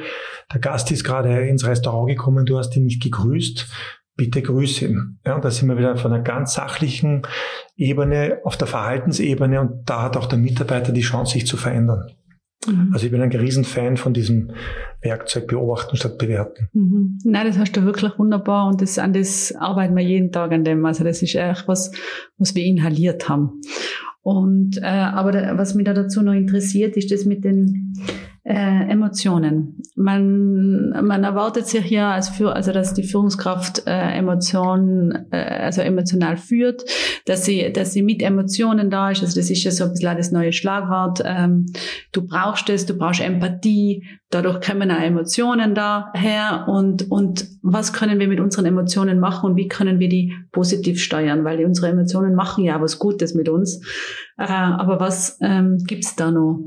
der 0.53 0.61
Gast 0.61 0.91
ist 0.91 1.05
gerade 1.05 1.49
ins 1.49 1.67
Restaurant 1.67 2.09
gekommen, 2.09 2.47
du 2.47 2.59
hast 2.59 2.77
ihn 2.77 2.85
nicht 2.85 3.03
gegrüßt, 3.03 3.67
bitte 4.21 4.43
grüße 4.43 4.85
ihn. 4.85 5.19
Ja, 5.25 5.41
da 5.41 5.51
sind 5.51 5.71
wir 5.71 5.79
wieder 5.79 5.97
von 5.97 6.13
einer 6.13 6.23
ganz 6.23 6.53
sachlichen 6.53 7.23
Ebene 7.75 8.41
auf 8.45 8.59
der 8.59 8.67
Verhaltensebene 8.67 9.59
und 9.59 9.89
da 9.89 10.03
hat 10.03 10.19
auch 10.19 10.27
der 10.27 10.39
Mitarbeiter 10.39 10.93
die 10.93 11.01
Chance, 11.01 11.33
sich 11.33 11.47
zu 11.47 11.57
verändern. 11.57 12.11
Mhm. 12.69 12.91
Also 12.93 13.07
ich 13.07 13.13
bin 13.13 13.23
ein 13.23 13.33
Riesenfan 13.33 13.97
von 13.97 14.13
diesem 14.13 14.51
Werkzeug 15.01 15.47
beobachten 15.47 15.97
statt 15.97 16.19
bewerten. 16.19 16.69
Mhm. 16.75 17.19
Nein, 17.25 17.47
das 17.47 17.57
hast 17.57 17.75
du 17.75 17.85
wirklich 17.85 18.19
wunderbar 18.19 18.69
und 18.69 18.83
das, 18.83 18.99
an 18.99 19.15
das 19.15 19.55
arbeiten 19.59 19.97
wir 19.97 20.05
jeden 20.05 20.33
Tag 20.33 20.53
an 20.53 20.65
dem. 20.65 20.85
Also 20.85 21.03
das 21.03 21.23
ist 21.23 21.35
echt 21.35 21.67
was, 21.67 21.93
was 22.37 22.55
wir 22.55 22.65
inhaliert 22.65 23.27
haben. 23.31 23.63
Und 24.21 24.77
äh, 24.83 24.85
aber 24.85 25.33
da, 25.33 25.57
was 25.57 25.75
mich 25.75 25.87
da 25.87 25.95
dazu 25.95 26.21
noch 26.21 26.35
interessiert, 26.35 26.95
ist 26.99 27.11
das 27.11 27.25
mit 27.25 27.43
den 27.43 27.95
äh, 28.51 28.91
Emotionen. 28.91 29.81
Man, 29.95 30.91
man 31.07 31.23
erwartet 31.23 31.67
sich 31.67 31.89
ja, 31.89 32.13
als 32.13 32.31
für, 32.31 32.53
also 32.53 32.73
dass 32.73 32.95
die 32.95 33.05
Führungskraft 33.05 33.87
äh, 33.87 34.19
Emotionen, 34.19 35.29
äh, 35.31 35.37
also 35.37 35.83
emotional 35.83 36.37
führt, 36.37 36.83
dass 37.27 37.45
sie, 37.45 37.73
dass 37.73 37.93
sie 37.93 38.03
mit 38.03 38.23
Emotionen 38.23 38.91
da 38.91 39.13
ist. 39.13 39.23
Also 39.23 39.39
das 39.39 39.51
ist 39.51 39.63
ja 39.63 39.71
so 39.71 39.85
ein 39.85 39.91
bisschen 39.93 40.17
das 40.17 40.33
neue 40.33 40.53
Schlagwort. 40.53 41.23
Ähm, 41.25 41.67
du 42.11 42.27
brauchst 42.27 42.69
es, 42.71 42.87
du 42.87 42.99
brauchst 42.99 43.21
Empathie. 43.21 44.05
Dadurch 44.31 44.61
kommen 44.67 44.91
auch 44.91 45.01
Emotionen 45.01 45.77
daher. 45.77 46.67
Und 46.67 47.09
und 47.09 47.47
was 47.63 47.93
können 47.93 48.19
wir 48.19 48.27
mit 48.27 48.41
unseren 48.41 48.67
Emotionen 48.67 49.21
machen 49.21 49.51
und 49.51 49.57
wie 49.57 49.69
können 49.69 50.01
wir 50.01 50.09
die 50.09 50.35
positiv 50.51 51.01
steuern? 51.01 51.45
Weil 51.45 51.65
unsere 51.65 51.87
Emotionen 51.87 52.35
machen 52.35 52.65
ja 52.65 52.81
was 52.81 52.99
Gutes 52.99 53.33
mit 53.33 53.49
uns. 53.49 53.81
Äh, 54.39 54.47
aber 54.49 54.99
was 54.99 55.39
ähm, 55.41 55.79
gibt's 55.87 56.17
da 56.17 56.33
noch? 56.33 56.65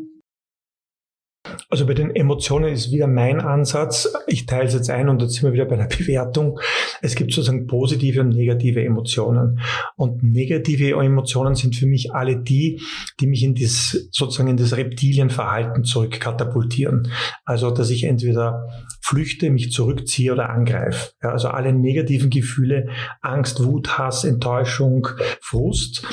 Also 1.69 1.85
bei 1.85 1.93
den 1.93 2.15
Emotionen 2.15 2.71
ist 2.71 2.91
wieder 2.91 3.07
mein 3.07 3.41
Ansatz. 3.41 4.13
Ich 4.27 4.45
teile 4.45 4.67
es 4.67 4.73
jetzt 4.73 4.89
ein 4.89 5.09
und 5.09 5.21
jetzt 5.21 5.33
sind 5.33 5.43
wir 5.43 5.53
wieder 5.53 5.65
bei 5.65 5.75
der 5.75 5.87
Bewertung. 5.97 6.59
Es 7.01 7.15
gibt 7.15 7.33
sozusagen 7.33 7.67
positive 7.67 8.21
und 8.21 8.29
negative 8.29 8.83
Emotionen. 8.83 9.59
Und 9.95 10.23
negative 10.23 10.91
Emotionen 10.91 11.55
sind 11.55 11.75
für 11.75 11.85
mich 11.85 12.13
alle 12.13 12.37
die, 12.37 12.81
die 13.19 13.27
mich 13.27 13.43
in 13.43 13.55
das, 13.55 14.07
sozusagen 14.11 14.49
in 14.49 14.57
das 14.57 14.77
Reptilienverhalten 14.77 15.83
zurückkatapultieren. 15.83 17.11
Also, 17.45 17.71
dass 17.71 17.89
ich 17.89 18.03
entweder 18.05 18.69
flüchte, 19.01 19.49
mich 19.49 19.71
zurückziehe 19.71 20.31
oder 20.31 20.49
angreife. 20.49 21.11
Ja, 21.21 21.31
also 21.31 21.49
alle 21.49 21.73
negativen 21.73 22.29
Gefühle, 22.29 22.89
Angst, 23.21 23.63
Wut, 23.63 23.97
Hass, 23.97 24.23
Enttäuschung, 24.23 25.07
Frust. 25.41 26.05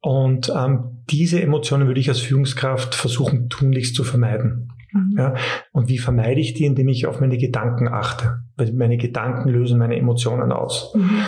Und 0.00 0.52
ähm, 0.54 1.04
diese 1.08 1.40
Emotionen 1.40 1.86
würde 1.86 2.00
ich 2.00 2.08
als 2.08 2.18
Führungskraft 2.18 2.94
versuchen, 2.96 3.48
tunlichst 3.48 3.94
zu 3.94 4.02
vermeiden. 4.02 4.71
Mhm. 4.92 5.14
Ja, 5.16 5.34
und 5.72 5.88
wie 5.88 5.98
vermeide 5.98 6.40
ich 6.40 6.54
die, 6.54 6.64
indem 6.64 6.88
ich 6.88 7.06
auf 7.06 7.20
meine 7.20 7.38
Gedanken 7.38 7.88
achte? 7.88 8.42
Weil 8.56 8.72
meine 8.72 8.96
Gedanken 8.96 9.48
lösen 9.48 9.78
meine 9.78 9.96
Emotionen 9.96 10.52
aus. 10.52 10.94
Mhm. 10.94 11.24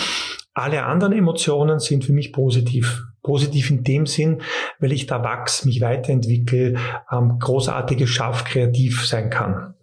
Alle 0.54 0.84
anderen 0.84 1.12
Emotionen 1.12 1.80
sind 1.80 2.04
für 2.04 2.12
mich 2.12 2.32
positiv. 2.32 3.02
Positiv 3.22 3.70
in 3.70 3.82
dem 3.82 4.06
Sinn, 4.06 4.42
weil 4.78 4.92
ich 4.92 5.06
da 5.06 5.24
wachs, 5.24 5.64
mich 5.64 5.80
weiterentwickle, 5.80 6.76
ähm, 7.10 7.38
großartiges 7.40 8.08
Schaff, 8.10 8.44
kreativ 8.44 9.06
sein 9.06 9.30
kann. 9.30 9.74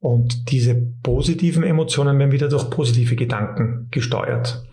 Und 0.00 0.50
diese 0.50 0.74
positiven 1.02 1.62
Emotionen 1.62 2.18
werden 2.18 2.32
wieder 2.32 2.48
durch 2.48 2.68
positive 2.70 3.14
Gedanken 3.14 3.88
gesteuert. 3.90 4.64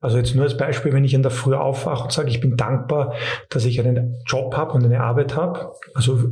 Also 0.00 0.18
jetzt 0.18 0.34
nur 0.34 0.44
als 0.44 0.58
Beispiel, 0.58 0.92
wenn 0.92 1.04
ich 1.04 1.14
in 1.14 1.22
der 1.22 1.30
Früh 1.30 1.54
aufwache 1.54 2.04
und 2.04 2.12
sage, 2.12 2.28
ich 2.28 2.40
bin 2.40 2.56
dankbar, 2.58 3.14
dass 3.48 3.64
ich 3.64 3.80
einen 3.80 4.16
Job 4.26 4.54
habe 4.54 4.72
und 4.72 4.84
eine 4.84 5.00
Arbeit 5.00 5.34
habe. 5.34 5.72
Also 5.94 6.28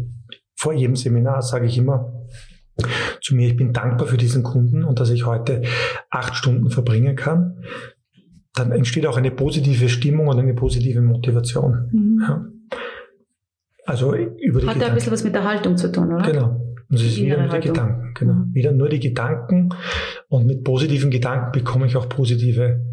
vor 0.63 0.73
jedem 0.73 0.95
Seminar 0.95 1.43
sage 1.43 1.67
ich 1.67 1.77
immer 1.77 2.13
zu 3.21 3.35
mir, 3.35 3.49
ich 3.49 3.57
bin 3.57 3.73
dankbar 3.73 4.07
für 4.07 4.17
diesen 4.17 4.45
Kunden 4.45 4.85
und 4.85 5.01
dass 5.01 5.11
ich 5.11 5.27
heute 5.27 5.63
acht 6.09 6.37
Stunden 6.37 6.71
verbringen 6.71 7.17
kann. 7.17 7.65
Dann 8.55 8.71
entsteht 8.71 9.09
auch 9.09 9.17
eine 9.17 9.33
positive 9.33 9.89
Stimmung 9.89 10.29
und 10.29 10.39
eine 10.39 10.55
positive 10.55 11.01
Motivation. 11.01 11.89
Mhm. 11.91 12.21
Ja. 12.21 12.47
Also 13.87 14.15
über 14.15 14.61
die 14.61 14.69
Hat 14.69 14.77
ja 14.77 14.87
ein 14.87 14.95
bisschen 14.95 15.13
was 15.13 15.25
mit 15.25 15.35
der 15.35 15.43
Haltung 15.43 15.77
zu 15.77 15.91
tun, 15.91 16.13
oder? 16.13 16.31
Genau. 16.31 16.77
Und 16.89 16.97
es 16.97 17.03
ist 17.03 17.17
wieder 17.17 17.39
nur 17.39 17.59
die 17.59 17.69
Gedanken, 17.69 18.15
genau. 18.15 18.33
Mhm. 18.35 18.55
Wieder 18.55 18.71
nur 18.71 18.89
die 18.89 19.01
Gedanken. 19.01 19.71
Und 20.29 20.47
mit 20.47 20.63
positiven 20.63 21.11
Gedanken 21.11 21.51
bekomme 21.51 21.87
ich 21.87 21.97
auch 21.97 22.09
positive 22.09 22.85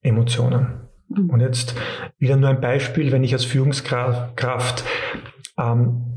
Emotionen. 0.00 0.88
Mhm. 1.10 1.28
Und 1.28 1.40
jetzt 1.40 1.74
wieder 2.16 2.36
nur 2.36 2.48
ein 2.48 2.62
Beispiel, 2.62 3.12
wenn 3.12 3.24
ich 3.24 3.34
als 3.34 3.44
Führungskraft 3.44 4.84
ähm, 5.58 6.13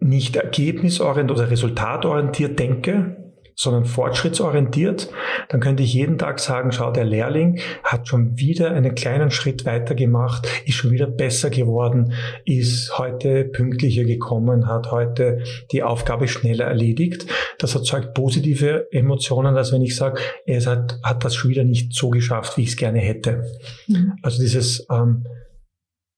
nicht 0.00 0.36
ergebnisorientiert 0.36 1.38
oder 1.38 1.50
resultatorientiert 1.50 2.58
denke, 2.58 3.16
sondern 3.58 3.86
fortschrittsorientiert, 3.86 5.10
dann 5.48 5.58
könnte 5.58 5.82
ich 5.82 5.92
jeden 5.92 6.16
Tag 6.16 6.38
sagen, 6.38 6.70
schau, 6.70 6.92
der 6.92 7.04
Lehrling 7.04 7.58
hat 7.82 8.06
schon 8.06 8.38
wieder 8.38 8.70
einen 8.70 8.94
kleinen 8.94 9.32
Schritt 9.32 9.64
weiter 9.64 9.96
gemacht, 9.96 10.46
ist 10.64 10.76
schon 10.76 10.92
wieder 10.92 11.08
besser 11.08 11.50
geworden, 11.50 12.12
ist 12.44 12.96
heute 12.98 13.42
pünktlicher 13.42 14.04
gekommen, 14.04 14.68
hat 14.68 14.92
heute 14.92 15.42
die 15.72 15.82
Aufgabe 15.82 16.28
schneller 16.28 16.66
erledigt. 16.66 17.26
Das 17.58 17.74
erzeugt 17.74 18.14
positive 18.14 18.86
Emotionen, 18.92 19.56
als 19.56 19.72
wenn 19.72 19.82
ich 19.82 19.96
sage, 19.96 20.20
er 20.46 20.64
hat, 20.64 21.00
hat 21.02 21.24
das 21.24 21.34
schon 21.34 21.50
wieder 21.50 21.64
nicht 21.64 21.92
so 21.92 22.10
geschafft, 22.10 22.56
wie 22.58 22.62
ich 22.62 22.68
es 22.68 22.76
gerne 22.76 23.00
hätte. 23.00 23.44
Mhm. 23.88 24.12
Also 24.22 24.40
dieses 24.40 24.86
ähm, 24.88 25.26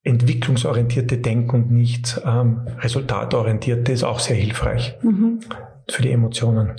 entwicklungsorientierte 0.03 1.19
Denken 1.19 1.51
und 1.57 1.71
nicht 1.71 2.21
ähm, 2.25 2.67
resultatorientierte 2.79 3.93
ist 3.93 4.03
auch 4.03 4.19
sehr 4.19 4.37
hilfreich 4.37 4.97
mhm. 5.03 5.41
für 5.89 6.03
die 6.03 6.11
Emotionen. 6.11 6.73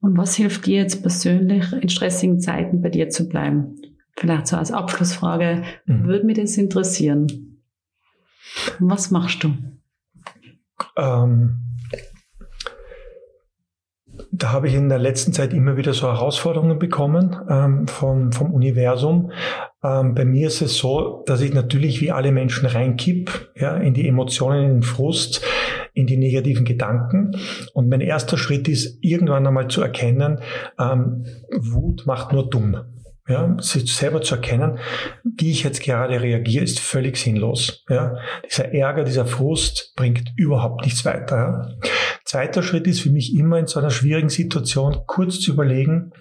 Und 0.00 0.16
was 0.16 0.36
hilft 0.36 0.66
dir 0.66 0.82
jetzt 0.82 1.02
persönlich 1.02 1.72
in 1.72 1.88
stressigen 1.88 2.40
Zeiten 2.40 2.80
bei 2.80 2.88
dir 2.88 3.10
zu 3.10 3.28
bleiben? 3.28 3.76
Vielleicht 4.16 4.46
so 4.46 4.56
als 4.56 4.72
Abschlussfrage, 4.72 5.62
mhm. 5.86 6.04
würde 6.04 6.24
mich 6.24 6.38
das 6.38 6.56
interessieren. 6.56 7.60
Was 8.78 9.10
machst 9.10 9.44
du? 9.44 9.54
Ähm, 10.96 11.67
da 14.30 14.52
habe 14.52 14.68
ich 14.68 14.74
in 14.74 14.88
der 14.88 14.98
letzten 14.98 15.32
Zeit 15.32 15.52
immer 15.52 15.76
wieder 15.76 15.94
so 15.94 16.06
Herausforderungen 16.06 16.78
bekommen 16.78 17.36
ähm, 17.48 17.86
vom, 17.88 18.32
vom 18.32 18.52
Universum. 18.52 19.32
Ähm, 19.82 20.14
bei 20.14 20.24
mir 20.24 20.48
ist 20.48 20.60
es 20.60 20.76
so, 20.76 21.22
dass 21.26 21.40
ich 21.40 21.54
natürlich 21.54 22.00
wie 22.00 22.10
alle 22.10 22.32
Menschen 22.32 22.66
reinkipp, 22.66 23.50
ja, 23.56 23.76
in 23.76 23.94
die 23.94 24.06
Emotionen, 24.06 24.64
in 24.64 24.70
den 24.76 24.82
Frust, 24.82 25.44
in 25.94 26.06
die 26.06 26.16
negativen 26.16 26.64
Gedanken. 26.64 27.36
Und 27.72 27.88
mein 27.88 28.00
erster 28.00 28.36
Schritt 28.36 28.68
ist, 28.68 28.98
irgendwann 29.02 29.46
einmal 29.46 29.68
zu 29.68 29.82
erkennen, 29.82 30.40
ähm, 30.78 31.24
Wut 31.56 32.06
macht 32.06 32.32
nur 32.32 32.48
dumm. 32.48 32.76
Ja, 33.28 33.56
sich 33.60 33.94
selber 33.94 34.22
zu 34.22 34.36
erkennen, 34.36 34.78
wie 35.22 35.50
ich 35.50 35.62
jetzt 35.62 35.82
gerade 35.82 36.18
reagiere, 36.18 36.64
ist 36.64 36.80
völlig 36.80 37.18
sinnlos. 37.18 37.84
Ja, 37.90 38.16
dieser 38.48 38.72
Ärger, 38.72 39.04
dieser 39.04 39.26
Frust 39.26 39.92
bringt 39.96 40.32
überhaupt 40.36 40.86
nichts 40.86 41.04
weiter. 41.04 41.36
Ja. 41.36 41.90
Zweiter 42.28 42.62
Schritt 42.62 42.86
ist 42.86 43.00
für 43.00 43.08
mich 43.08 43.34
immer 43.34 43.58
in 43.58 43.66
so 43.66 43.80
einer 43.80 43.88
schwierigen 43.88 44.28
Situation 44.28 44.98
kurz 45.06 45.40
zu 45.40 45.52
überlegen, 45.52 46.12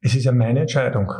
es 0.00 0.16
ist 0.16 0.24
ja 0.24 0.32
meine 0.32 0.58
Entscheidung. 0.58 1.12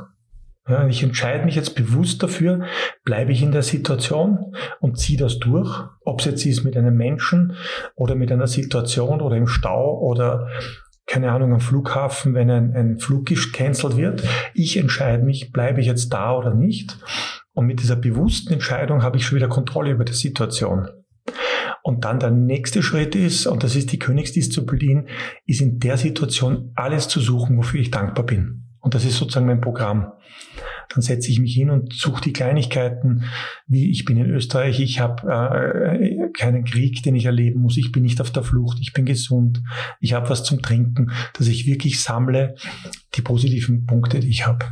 Ja, 0.68 0.84
ich 0.88 1.04
entscheide 1.04 1.44
mich 1.44 1.54
jetzt 1.54 1.76
bewusst 1.76 2.24
dafür, 2.24 2.64
bleibe 3.04 3.30
ich 3.30 3.40
in 3.40 3.52
der 3.52 3.62
Situation 3.62 4.56
und 4.80 4.98
ziehe 4.98 5.16
das 5.16 5.38
durch, 5.38 5.84
ob 6.04 6.18
es 6.18 6.26
jetzt 6.26 6.44
ist 6.44 6.64
mit 6.64 6.76
einem 6.76 6.96
Menschen 6.96 7.54
oder 7.94 8.16
mit 8.16 8.32
einer 8.32 8.48
Situation 8.48 9.20
oder 9.20 9.36
im 9.36 9.46
Stau 9.46 9.96
oder 10.00 10.48
keine 11.06 11.30
Ahnung 11.30 11.52
am 11.52 11.60
Flughafen, 11.60 12.34
wenn 12.34 12.50
ein, 12.50 12.74
ein 12.74 12.98
Flug 12.98 13.26
gecancelt 13.26 13.96
wird. 13.96 14.24
Ich 14.54 14.76
entscheide 14.76 15.22
mich, 15.22 15.52
bleibe 15.52 15.80
ich 15.80 15.86
jetzt 15.86 16.08
da 16.08 16.36
oder 16.36 16.52
nicht. 16.52 16.98
Und 17.52 17.66
mit 17.66 17.78
dieser 17.78 17.96
bewussten 17.96 18.54
Entscheidung 18.54 19.04
habe 19.04 19.18
ich 19.18 19.24
schon 19.24 19.36
wieder 19.36 19.48
Kontrolle 19.48 19.92
über 19.92 20.04
die 20.04 20.14
Situation. 20.14 20.88
Und 21.82 22.04
dann 22.04 22.20
der 22.20 22.30
nächste 22.30 22.82
Schritt 22.82 23.14
ist, 23.16 23.46
und 23.46 23.64
das 23.64 23.74
ist 23.74 23.90
die 23.92 23.98
Königsdisziplin, 23.98 25.08
ist 25.46 25.60
in 25.60 25.80
der 25.80 25.96
Situation 25.96 26.72
alles 26.74 27.08
zu 27.08 27.20
suchen, 27.20 27.56
wofür 27.56 27.80
ich 27.80 27.90
dankbar 27.90 28.24
bin. 28.24 28.68
Und 28.80 28.94
das 28.94 29.04
ist 29.04 29.16
sozusagen 29.16 29.46
mein 29.46 29.60
Programm 29.60 30.12
dann 30.94 31.02
setze 31.02 31.30
ich 31.30 31.40
mich 31.40 31.54
hin 31.54 31.70
und 31.70 31.92
suche 31.92 32.22
die 32.22 32.32
Kleinigkeiten, 32.32 33.24
wie 33.66 33.90
ich 33.90 34.04
bin 34.04 34.16
in 34.16 34.30
Österreich, 34.30 34.80
ich 34.80 35.00
habe 35.00 35.30
äh, 35.30 36.30
keinen 36.32 36.64
Krieg, 36.64 37.02
den 37.02 37.14
ich 37.14 37.26
erleben 37.26 37.60
muss, 37.60 37.76
ich 37.76 37.92
bin 37.92 38.02
nicht 38.02 38.20
auf 38.20 38.30
der 38.30 38.42
Flucht, 38.42 38.78
ich 38.80 38.92
bin 38.92 39.06
gesund, 39.06 39.62
ich 40.00 40.12
habe 40.14 40.28
was 40.28 40.44
zum 40.44 40.62
Trinken, 40.62 41.10
dass 41.38 41.48
ich 41.48 41.66
wirklich 41.66 42.00
sammle 42.02 42.54
die 43.14 43.22
positiven 43.22 43.86
Punkte, 43.86 44.20
die 44.20 44.28
ich 44.28 44.46
habe. 44.46 44.66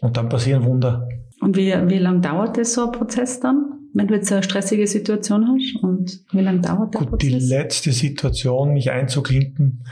Und 0.00 0.16
dann 0.16 0.28
passieren 0.28 0.64
Wunder. 0.64 1.08
Und 1.40 1.56
wie, 1.56 1.72
wie 1.88 1.98
lange 1.98 2.20
dauert 2.20 2.56
das 2.56 2.74
so 2.74 2.86
ein 2.86 2.92
Prozess 2.92 3.40
dann? 3.40 3.77
Wenn 3.94 4.06
du 4.06 4.14
jetzt 4.14 4.32
eine 4.32 4.42
stressige 4.42 4.86
Situation 4.86 5.48
hast 5.48 5.82
und 5.82 6.24
wie 6.32 6.40
lange 6.40 6.60
dauert 6.60 6.94
der 6.94 7.00
Gut, 7.00 7.10
Prozess? 7.10 7.28
Die 7.30 7.48
letzte 7.48 7.92
Situation, 7.92 8.72
mich 8.72 8.90
einzuklinken, 8.90 9.84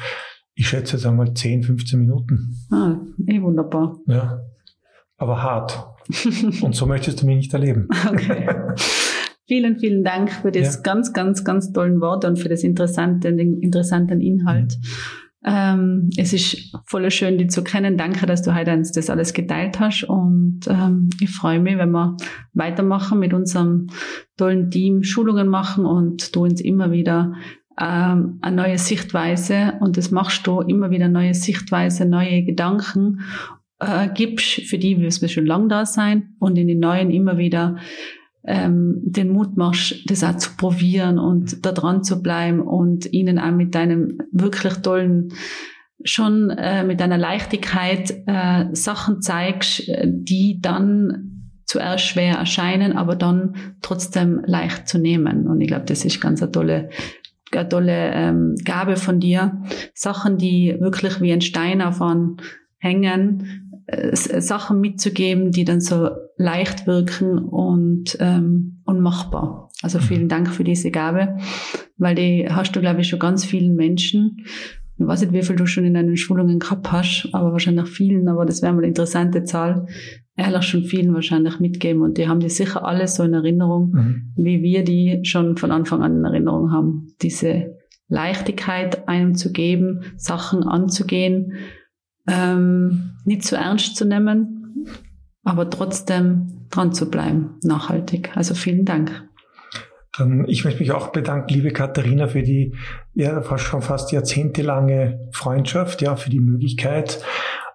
ich 0.54 0.68
schätze 0.68 0.96
jetzt 0.96 1.06
einmal 1.06 1.34
10, 1.34 1.64
15 1.64 2.00
Minuten. 2.00 2.56
Ah, 2.70 2.98
eh 3.26 3.40
wunderbar. 3.42 3.98
Ja 4.06 4.40
aber 5.18 5.42
hart. 5.42 5.86
Und 6.62 6.74
so 6.74 6.86
möchtest 6.86 7.22
du 7.22 7.26
mich 7.26 7.36
nicht 7.36 7.52
erleben. 7.52 7.88
Okay. 8.06 8.48
Vielen, 9.48 9.78
vielen 9.78 10.02
Dank 10.02 10.32
für 10.32 10.50
das 10.50 10.76
ja. 10.76 10.80
ganz, 10.82 11.12
ganz, 11.12 11.44
ganz 11.44 11.72
tollen 11.72 12.00
Wort 12.00 12.24
und 12.24 12.36
für 12.36 12.48
das 12.48 12.64
interessante, 12.64 13.32
den 13.32 13.60
interessanten 13.60 14.20
Inhalt. 14.20 14.76
Mhm. 14.76 14.88
Ähm, 15.46 16.10
es 16.16 16.32
ist 16.32 16.76
voll 16.86 17.08
schön, 17.12 17.38
dich 17.38 17.50
zu 17.50 17.62
kennen. 17.62 17.96
Danke, 17.96 18.26
dass 18.26 18.42
du 18.42 18.54
heute 18.54 18.72
uns 18.72 18.90
das 18.90 19.08
alles 19.08 19.32
geteilt 19.32 19.78
hast. 19.78 20.02
Und 20.02 20.62
ähm, 20.68 21.08
ich 21.20 21.30
freue 21.30 21.60
mich, 21.60 21.78
wenn 21.78 21.92
wir 21.92 22.16
weitermachen 22.52 23.20
mit 23.20 23.32
unserem 23.32 23.86
tollen 24.36 24.70
Team, 24.70 25.04
Schulungen 25.04 25.46
machen 25.46 25.86
und 25.86 26.34
du 26.34 26.42
uns 26.42 26.60
immer 26.60 26.90
wieder 26.90 27.34
ähm, 27.80 28.38
eine 28.42 28.56
neue 28.56 28.78
Sichtweise 28.78 29.74
und 29.80 29.96
das 29.96 30.10
machst 30.10 30.46
du 30.46 30.62
immer 30.62 30.90
wieder 30.90 31.08
neue 31.08 31.34
Sichtweise, 31.34 32.06
neue 32.06 32.42
Gedanken 32.42 33.20
äh, 33.78 34.08
gibst, 34.12 34.62
für 34.62 34.78
die 34.78 34.96
du 34.96 35.28
schon 35.28 35.46
lang 35.46 35.68
da 35.68 35.86
sein 35.86 36.34
und 36.38 36.56
in 36.56 36.66
den 36.66 36.80
neuen 36.80 37.10
immer 37.10 37.38
wieder 37.38 37.76
ähm, 38.46 39.00
den 39.02 39.30
Mut 39.30 39.56
machst, 39.56 40.10
das 40.10 40.24
auch 40.24 40.36
zu 40.36 40.50
probieren 40.56 41.18
und 41.18 41.64
da 41.64 41.72
dran 41.72 42.04
zu 42.04 42.22
bleiben 42.22 42.60
und 42.60 43.12
ihnen 43.12 43.38
auch 43.38 43.52
mit 43.52 43.74
deinem 43.74 44.18
wirklich 44.32 44.74
tollen 44.74 45.32
schon 46.04 46.50
äh, 46.50 46.84
mit 46.84 47.00
deiner 47.00 47.18
Leichtigkeit 47.18 48.14
äh, 48.26 48.66
Sachen 48.72 49.22
zeigst, 49.22 49.90
die 50.04 50.60
dann 50.60 51.36
zuerst 51.66 52.04
schwer 52.04 52.36
erscheinen, 52.36 52.96
aber 52.96 53.16
dann 53.16 53.54
trotzdem 53.82 54.40
leicht 54.46 54.88
zu 54.88 54.98
nehmen. 54.98 55.46
Und 55.48 55.60
ich 55.60 55.68
glaube, 55.68 55.84
das 55.86 56.04
ist 56.04 56.20
ganz 56.20 56.42
eine 56.42 56.52
tolle, 56.52 56.90
eine 57.52 57.68
tolle 57.68 58.10
ähm, 58.12 58.54
Gabe 58.64 58.96
von 58.96 59.20
dir. 59.20 59.62
Sachen, 59.94 60.38
die 60.38 60.76
wirklich 60.78 61.20
wie 61.20 61.32
ein 61.32 61.40
Stein 61.40 61.82
auf 61.82 62.00
einen 62.00 62.36
hängen, 62.78 63.65
Sachen 64.12 64.80
mitzugeben, 64.80 65.52
die 65.52 65.64
dann 65.64 65.80
so 65.80 66.10
leicht 66.36 66.86
wirken 66.86 67.38
und 67.38 68.16
ähm, 68.20 68.82
und 68.84 69.00
machbar. 69.00 69.70
Also 69.82 69.98
vielen 69.98 70.24
mhm. 70.24 70.28
Dank 70.28 70.48
für 70.48 70.64
diese 70.64 70.90
Gabe, 70.90 71.36
weil 71.96 72.14
die 72.14 72.48
hast 72.48 72.74
du, 72.74 72.80
glaube 72.80 73.00
ich, 73.00 73.08
schon 73.08 73.18
ganz 73.18 73.44
vielen 73.44 73.74
Menschen. 73.74 74.38
Ich 74.98 75.06
weiß 75.06 75.20
nicht, 75.20 75.32
wie 75.32 75.42
viel 75.42 75.56
du 75.56 75.66
schon 75.66 75.84
in 75.84 75.94
deinen 75.94 76.16
Schulungen 76.16 76.58
gehabt 76.58 76.90
hast, 76.90 77.28
aber 77.32 77.52
wahrscheinlich 77.52 77.88
vielen, 77.88 78.28
aber 78.28 78.46
das 78.46 78.62
wäre 78.62 78.72
mal 78.72 78.78
eine 78.78 78.88
interessante 78.88 79.44
Zahl. 79.44 79.86
Ehrlich 80.36 80.64
schon 80.64 80.84
vielen 80.84 81.14
wahrscheinlich 81.14 81.60
mitgeben 81.60 82.02
und 82.02 82.18
die 82.18 82.28
haben 82.28 82.40
die 82.40 82.48
sicher 82.48 82.84
alle 82.84 83.06
so 83.06 83.22
in 83.22 83.34
Erinnerung, 83.34 83.90
mhm. 83.92 84.32
wie 84.36 84.62
wir 84.62 84.84
die 84.84 85.20
schon 85.22 85.56
von 85.56 85.70
Anfang 85.70 86.02
an 86.02 86.18
in 86.18 86.24
Erinnerung 86.24 86.72
haben. 86.72 87.08
Diese 87.22 87.76
Leichtigkeit 88.08 89.08
einem 89.08 89.34
zu 89.34 89.52
geben, 89.52 90.02
Sachen 90.16 90.62
anzugehen, 90.62 91.52
ähm, 92.28 93.16
nicht 93.24 93.44
zu 93.44 93.56
ernst 93.56 93.96
zu 93.96 94.04
nehmen, 94.04 94.86
aber 95.44 95.70
trotzdem 95.70 96.66
dran 96.70 96.92
zu 96.92 97.10
bleiben, 97.10 97.54
nachhaltig. 97.62 98.36
Also 98.36 98.54
vielen 98.54 98.84
Dank. 98.84 99.26
Ich 100.46 100.64
möchte 100.64 100.80
mich 100.80 100.92
auch 100.92 101.08
bedanken, 101.08 101.52
liebe 101.52 101.72
Katharina, 101.72 102.26
für 102.26 102.42
die 102.42 102.74
ja, 103.12 103.42
schon 103.58 103.82
fast 103.82 104.12
jahrzehntelange 104.12 105.28
Freundschaft, 105.32 106.00
ja, 106.00 106.16
für 106.16 106.30
die 106.30 106.40
Möglichkeit 106.40 107.22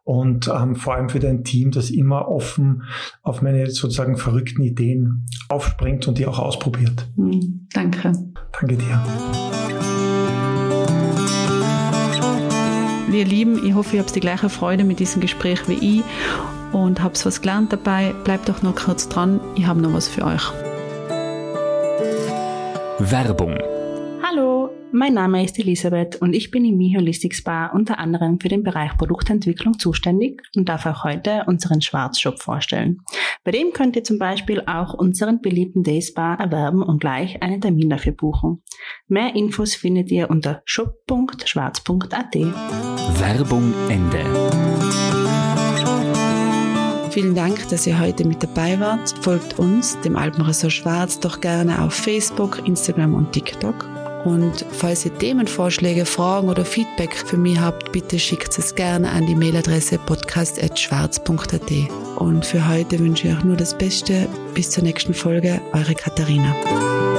und 0.03 0.47
ähm, 0.47 0.75
vor 0.75 0.95
allem 0.95 1.09
für 1.09 1.19
dein 1.19 1.43
Team, 1.43 1.71
das 1.71 1.91
immer 1.91 2.27
offen 2.27 2.83
auf 3.21 3.41
meine 3.41 3.69
sozusagen 3.69 4.17
verrückten 4.17 4.63
Ideen 4.63 5.27
aufspringt 5.49 6.07
und 6.07 6.17
die 6.17 6.25
auch 6.25 6.39
ausprobiert. 6.39 7.07
Mhm, 7.15 7.67
danke. 7.73 8.11
Danke 8.59 8.77
dir. 8.77 10.00
Ihr 13.13 13.25
Lieben, 13.25 13.65
ich 13.65 13.73
hoffe, 13.73 13.95
ihr 13.95 14.01
habt 14.01 14.15
die 14.15 14.19
gleiche 14.19 14.49
Freude 14.49 14.83
mit 14.83 14.99
diesem 14.99 15.21
Gespräch 15.21 15.67
wie 15.67 15.97
ich 15.99 16.03
und 16.71 17.03
habt 17.03 17.23
was 17.25 17.41
gelernt 17.41 17.73
dabei. 17.73 18.13
Bleibt 18.23 18.47
doch 18.47 18.61
noch 18.61 18.75
kurz 18.75 19.09
dran, 19.09 19.39
ich 19.55 19.65
habe 19.65 19.81
noch 19.81 19.93
was 19.93 20.07
für 20.07 20.23
euch. 20.23 20.51
Werbung. 22.99 23.57
Hallo, 24.23 24.69
mein 24.93 25.13
Name 25.13 25.43
ist 25.43 25.57
Elisabeth 25.59 26.17
und 26.21 26.33
ich 26.33 26.51
bin 26.51 26.65
im 26.65 26.77
Mi 26.77 26.93
Holistic 26.97 27.35
Spa 27.35 27.67
unter 27.67 27.99
anderem 27.99 28.39
für 28.39 28.49
den 28.49 28.63
Bereich 28.63 28.97
Produktentwicklung 28.97 29.79
zuständig 29.79 30.41
und 30.55 30.69
darf 30.69 30.85
auch 30.85 31.03
heute 31.03 31.43
unseren 31.47 31.81
Schwarzshop 31.81 32.41
vorstellen. 32.41 32.99
Bei 33.43 33.51
dem 33.51 33.73
könnt 33.73 33.95
ihr 33.95 34.03
zum 34.03 34.19
Beispiel 34.19 34.61
auch 34.65 34.93
unseren 34.93 35.41
beliebten 35.41 35.83
Day 35.83 36.01
Spa 36.01 36.35
erwerben 36.35 36.83
und 36.83 36.99
gleich 36.99 37.41
einen 37.41 37.61
Termin 37.61 37.89
dafür 37.89 38.13
buchen. 38.13 38.63
Mehr 39.07 39.35
Infos 39.35 39.75
findet 39.75 40.11
ihr 40.11 40.29
unter 40.29 40.61
shop.schwarz.at. 40.65 42.35
Werbung 43.19 43.73
Ende. 43.89 44.25
Vielen 47.11 47.35
Dank, 47.35 47.67
dass 47.69 47.85
ihr 47.87 47.99
heute 47.99 48.25
mit 48.25 48.41
dabei 48.41 48.79
wart. 48.79 49.13
Folgt 49.21 49.59
uns, 49.59 49.99
dem 49.99 50.15
Alpenressort 50.15 50.71
Schwarz, 50.71 51.19
doch 51.19 51.41
gerne 51.41 51.81
auf 51.81 51.93
Facebook, 51.93 52.65
Instagram 52.65 53.15
und 53.15 53.33
TikTok. 53.33 54.00
Und 54.23 54.65
falls 54.71 55.05
ihr 55.05 55.17
Themenvorschläge, 55.17 56.05
Fragen 56.05 56.49
oder 56.49 56.63
Feedback 56.63 57.15
für 57.15 57.37
mich 57.37 57.59
habt, 57.59 57.91
bitte 57.91 58.19
schickt 58.19 58.57
es 58.57 58.75
gerne 58.75 59.09
an 59.09 59.25
die 59.25 59.35
Mailadresse 59.35 59.97
podcast.schwarz.at. 59.97 61.71
Und 62.17 62.45
für 62.45 62.67
heute 62.67 62.99
wünsche 62.99 63.27
ich 63.27 63.35
euch 63.35 63.43
nur 63.43 63.57
das 63.57 63.77
Beste. 63.77 64.27
Bis 64.53 64.69
zur 64.69 64.83
nächsten 64.83 65.13
Folge, 65.13 65.59
eure 65.73 65.95
Katharina. 65.95 67.10